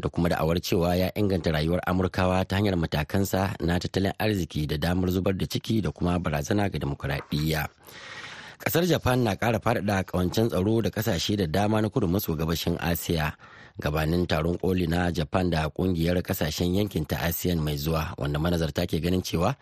da 0.00 0.08
kuma 0.08 0.28
da'awar 0.28 0.60
cewa 0.62 0.96
ya 0.96 1.10
inganta 1.14 1.52
rayuwar 1.52 1.80
amurkawa 1.86 2.44
ta 2.48 2.56
hanyar 2.56 2.76
matakansa 2.80 3.52
na 3.60 3.78
tattalin 3.78 4.12
arziki 4.18 4.66
da 4.66 4.76
damar 4.78 5.10
zubar 5.10 5.36
da 5.36 5.44
ciki 5.46 5.82
da 5.82 5.90
kuma 5.90 6.18
barazana 6.18 6.70
ga 6.70 6.78
demokuraɗiyya. 6.78 7.66
Ƙasar 8.58 8.86
japan 8.86 9.24
na 9.24 9.34
kara 9.36 9.58
faɗaɗa 9.58 10.04
kawancen 10.04 10.48
tsaro 10.48 10.82
da 10.82 10.90
ƙasashe 10.90 11.36
da 11.36 11.46
dama 11.46 11.80
na 11.82 11.88
kudu 11.88 12.08
maso 12.08 12.34
gabashin 12.36 12.76
asiya 12.78 13.32
gabanin 13.80 14.26
taron 14.26 14.58
koli 14.58 14.86
na 14.86 15.10
japan 15.10 15.50
da 15.50 15.68
ƙungiyar 15.70 16.22
ƙasashen 16.22 16.74
yankin 16.74 17.06
ta 17.06 17.16
asiyan 17.22 17.58
mai 17.62 17.76
zuwa 17.78 18.14
wanda 18.18 18.38
manazarta 18.38 18.86
ke 18.86 19.00
ganin 19.00 19.22
cewa 19.22 19.54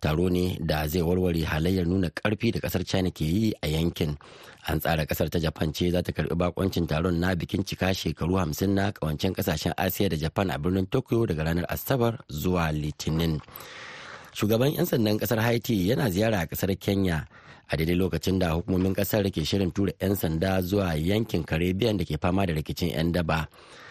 taro 0.00 0.28
ne 0.28 0.56
da 0.60 0.88
zai 0.88 1.02
warware 1.02 1.44
halayyar 1.44 1.86
nuna 1.86 2.08
ƙarfi 2.10 2.52
da 2.52 2.60
ƙasar 2.60 2.84
china 2.86 3.10
ke 3.10 3.20
yi 3.24 3.52
a 3.62 3.68
yankin. 3.68 4.16
An 4.66 4.80
tsara 4.80 5.04
ƙasar 5.06 5.28
ta 5.30 5.38
japan 5.38 5.72
ce 5.72 5.90
za 5.92 6.02
ta 6.02 6.12
karɓi 6.12 6.34
bakoncin 6.36 6.86
taron 6.88 7.20
na 7.20 7.34
bikin 7.36 7.62
cika 7.64 7.92
shekaru 7.94 8.36
hamsin 8.40 8.74
na 8.74 8.92
kawancen 8.92 9.34
ƙasashen 9.36 9.74
asiya 9.76 10.08
da 10.10 10.16
japan 10.16 10.50
a 10.50 10.58
birnin 10.58 10.86
tokyo 10.88 11.26
daga 11.26 11.44
ranar 11.44 11.66
asabar 11.68 12.18
zuwa 12.32 12.72
litinin. 12.72 13.40
Shugaban 14.32 14.72
'yan 14.74 14.86
sandan 14.86 15.18
ƙasar 15.20 15.38
haiti 15.44 15.88
yana 15.88 16.08
ziyara 16.10 16.40
a 16.42 16.46
ƙasar 16.46 16.72
kenya 16.80 17.26
a 17.70 17.76
daidai 17.76 17.94
lokacin 17.94 18.38
da 18.38 18.50
hukumomin 18.58 18.94
ƙasar 18.94 19.22
ke 19.30 19.46
shirin 19.46 19.70
tura 19.70 19.92
'yan 20.02 20.16
sanda 20.18 20.58
zuwa 20.62 20.94
yankin 20.98 21.44
caribbean 21.46 21.96
da 21.96 22.04
ke 22.04 22.18
fama 22.20 22.46
da 22.46 22.52
rikicin 22.54 22.90
'yan 22.90 23.12
daba. 23.14 23.46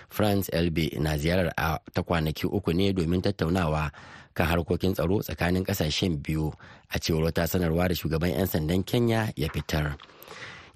France 0.09 0.49
elbe 0.51 0.89
na 0.99 1.15
ziyarar 1.17 1.53
a 1.57 1.79
ta 1.93 2.01
kwanaki 2.03 2.45
uku 2.47 2.73
ne 2.73 2.91
domin 2.93 3.21
tattaunawa 3.21 3.91
kan 4.33 4.47
harkokin 4.47 4.93
tsaro 4.93 5.21
tsakanin 5.23 5.63
ƙasashen 5.63 6.19
biyu 6.21 6.51
a 6.91 6.99
cewar 6.99 7.23
wata 7.31 7.47
sanarwa 7.47 7.87
da 7.87 7.95
shugaban 7.95 8.35
'yan 8.35 8.47
sandan 8.47 8.83
kenya 8.83 9.31
ya 9.35 9.47
fitar. 9.53 9.95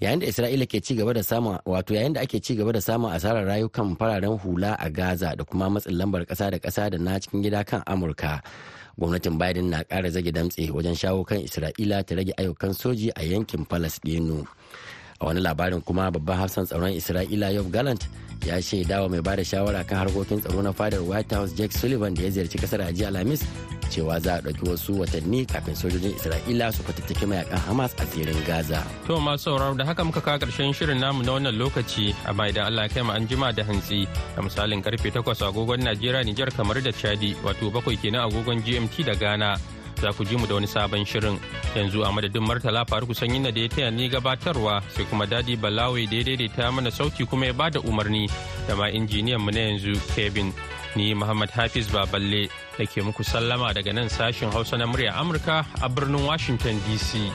Yayin 0.04 0.20
da 0.20 0.28
isra'ila 0.28 0.66
ke 0.68 0.82
ci 0.84 0.96
gaba 0.96 1.14
da 1.14 1.24
samun 1.24 1.60
wato 1.66 1.94
yayin 1.96 2.14
da 2.14 2.22
ake 2.22 2.40
ci 2.44 2.56
gaba 2.56 2.72
da 2.74 2.80
samun 2.82 3.12
asarar 3.16 3.46
rayukan 3.48 3.96
fararen 3.96 4.36
hula 4.40 4.76
a 4.80 4.90
gaza 4.90 5.36
da 5.36 5.44
kuma 5.44 5.70
matsin 5.70 5.96
lambar 5.98 6.26
kasa 6.28 6.52
da 6.52 6.60
kasa 6.60 6.90
da 6.90 6.98
na 6.98 7.20
cikin 7.20 7.44
gida 7.44 7.64
kan 7.64 7.84
amurka 7.88 8.42
gwamnatin 8.98 9.38
biden 9.38 9.70
na 9.70 9.84
ƙara 9.84 10.10
zage 10.12 10.32
damtse 10.32 10.70
wajen 10.72 10.96
shawo 10.96 11.26
kan 11.26 11.38
isra'ila 11.42 12.04
ta 12.06 12.16
rage 12.16 12.34
ayyukan 12.38 12.74
soji 12.74 13.10
a 13.16 13.24
yankin 13.24 13.66
palestino 13.66 14.46
a 15.20 15.26
wani 15.26 15.42
labarin 15.42 15.82
kuma 15.82 16.12
babban 16.12 16.38
hafsan 16.38 16.66
tsaron 16.66 16.94
isra'ila 16.94 17.50
yov 17.54 17.72
gallant 17.72 18.08
ya 18.46 18.62
shaidawa 18.62 19.10
mai 19.10 19.22
ba 19.22 19.36
da 19.36 19.44
shawara 19.44 19.84
kan 19.84 19.98
harkokin 20.06 20.42
tsaro 20.42 20.62
na 20.62 20.72
fadar 20.74 21.02
white 21.02 21.32
house 21.34 21.54
jake 21.56 21.74
sullivan 21.74 22.14
da 22.14 22.22
ya 22.24 22.30
ziyarci 22.30 22.58
ƙasar 22.58 22.94
jiya 22.94 23.08
alhamis 23.08 23.42
cewa 23.94 24.18
za 24.20 24.34
a 24.36 24.42
ɗauki 24.42 24.66
wasu 24.70 24.98
watanni 25.00 25.46
kafin 25.46 25.76
sojojin 25.76 26.18
isra'ila 26.18 26.74
su 26.74 26.82
fatattaki 26.84 27.26
mayaƙan 27.30 27.62
hamas 27.70 27.94
a 28.02 28.06
tsirin 28.10 28.42
gaza. 28.48 28.82
To 29.08 29.20
masu 29.22 29.44
sauraro 29.54 29.78
da 29.78 29.86
haka 29.86 30.04
muka 30.04 30.22
kawo 30.22 30.38
ƙarshen 30.42 30.74
shirin 30.74 31.00
namu 31.00 31.22
na 31.24 31.32
wannan 31.38 31.54
lokaci 31.58 32.16
amma 32.26 32.50
idan 32.50 32.66
allah 32.66 32.90
kai 32.90 33.02
mu 33.06 33.12
an 33.14 33.28
jima 33.28 33.54
da 33.54 33.64
hantsi 33.64 34.08
da 34.36 34.42
misalin 34.42 34.82
ƙarfe 34.82 35.14
8 35.14 35.46
agogon 35.46 35.86
najeriya 35.86 36.26
nijar 36.26 36.50
kamar 36.58 36.82
da 36.82 36.90
chadi 36.92 37.36
wato 37.46 37.70
bakwai 37.70 37.98
kenan 38.02 38.26
agogon 38.30 38.64
gmt 38.66 39.06
da 39.06 39.14
ghana. 39.14 39.58
Za 40.02 40.12
ku 40.12 40.26
ji 40.26 40.36
mu 40.36 40.48
da 40.48 40.56
wani 40.56 40.68
sabon 40.68 41.06
shirin. 41.06 41.38
Yanzu 41.76 42.04
a 42.04 42.12
madadin 42.12 42.44
martala 42.44 42.84
faruku 42.86 43.14
sanyin 43.16 43.44
da 43.48 43.56
ya 43.62 43.70
taya 43.70 43.92
ni 43.92 44.10
gabatarwa 44.10 44.82
sai 44.92 45.06
kuma 45.06 45.26
daɗi 45.26 45.56
balawe 45.56 46.02
da 46.10 46.16
ya 46.18 46.24
daidaita 46.24 46.72
mana 46.74 46.92
sauti 46.92 47.24
kuma 47.26 47.46
ya 47.46 47.54
ba 47.54 47.70
da 47.70 47.80
umarni 47.80 48.28
da 48.68 48.76
ma 48.76 48.90
injiniyan 48.90 49.40
mu 49.40 49.52
na 49.52 49.60
yanzu 49.70 49.94
kevin. 50.16 50.52
Ni 50.96 51.14
muhammad 51.14 51.50
hafiz 51.56 51.88
baballe. 51.88 52.50
Da 52.78 52.86
ke 52.86 53.02
muku 53.06 53.24
sallama 53.24 53.74
daga 53.74 53.94
nan 53.94 54.10
sashin 54.10 54.50
hausa 54.52 54.78
na 54.78 54.86
murya 54.86 55.14
amurka 55.22 55.66
a 55.82 55.90
birnin 55.90 56.26
washington 56.26 56.80
dc 56.88 57.30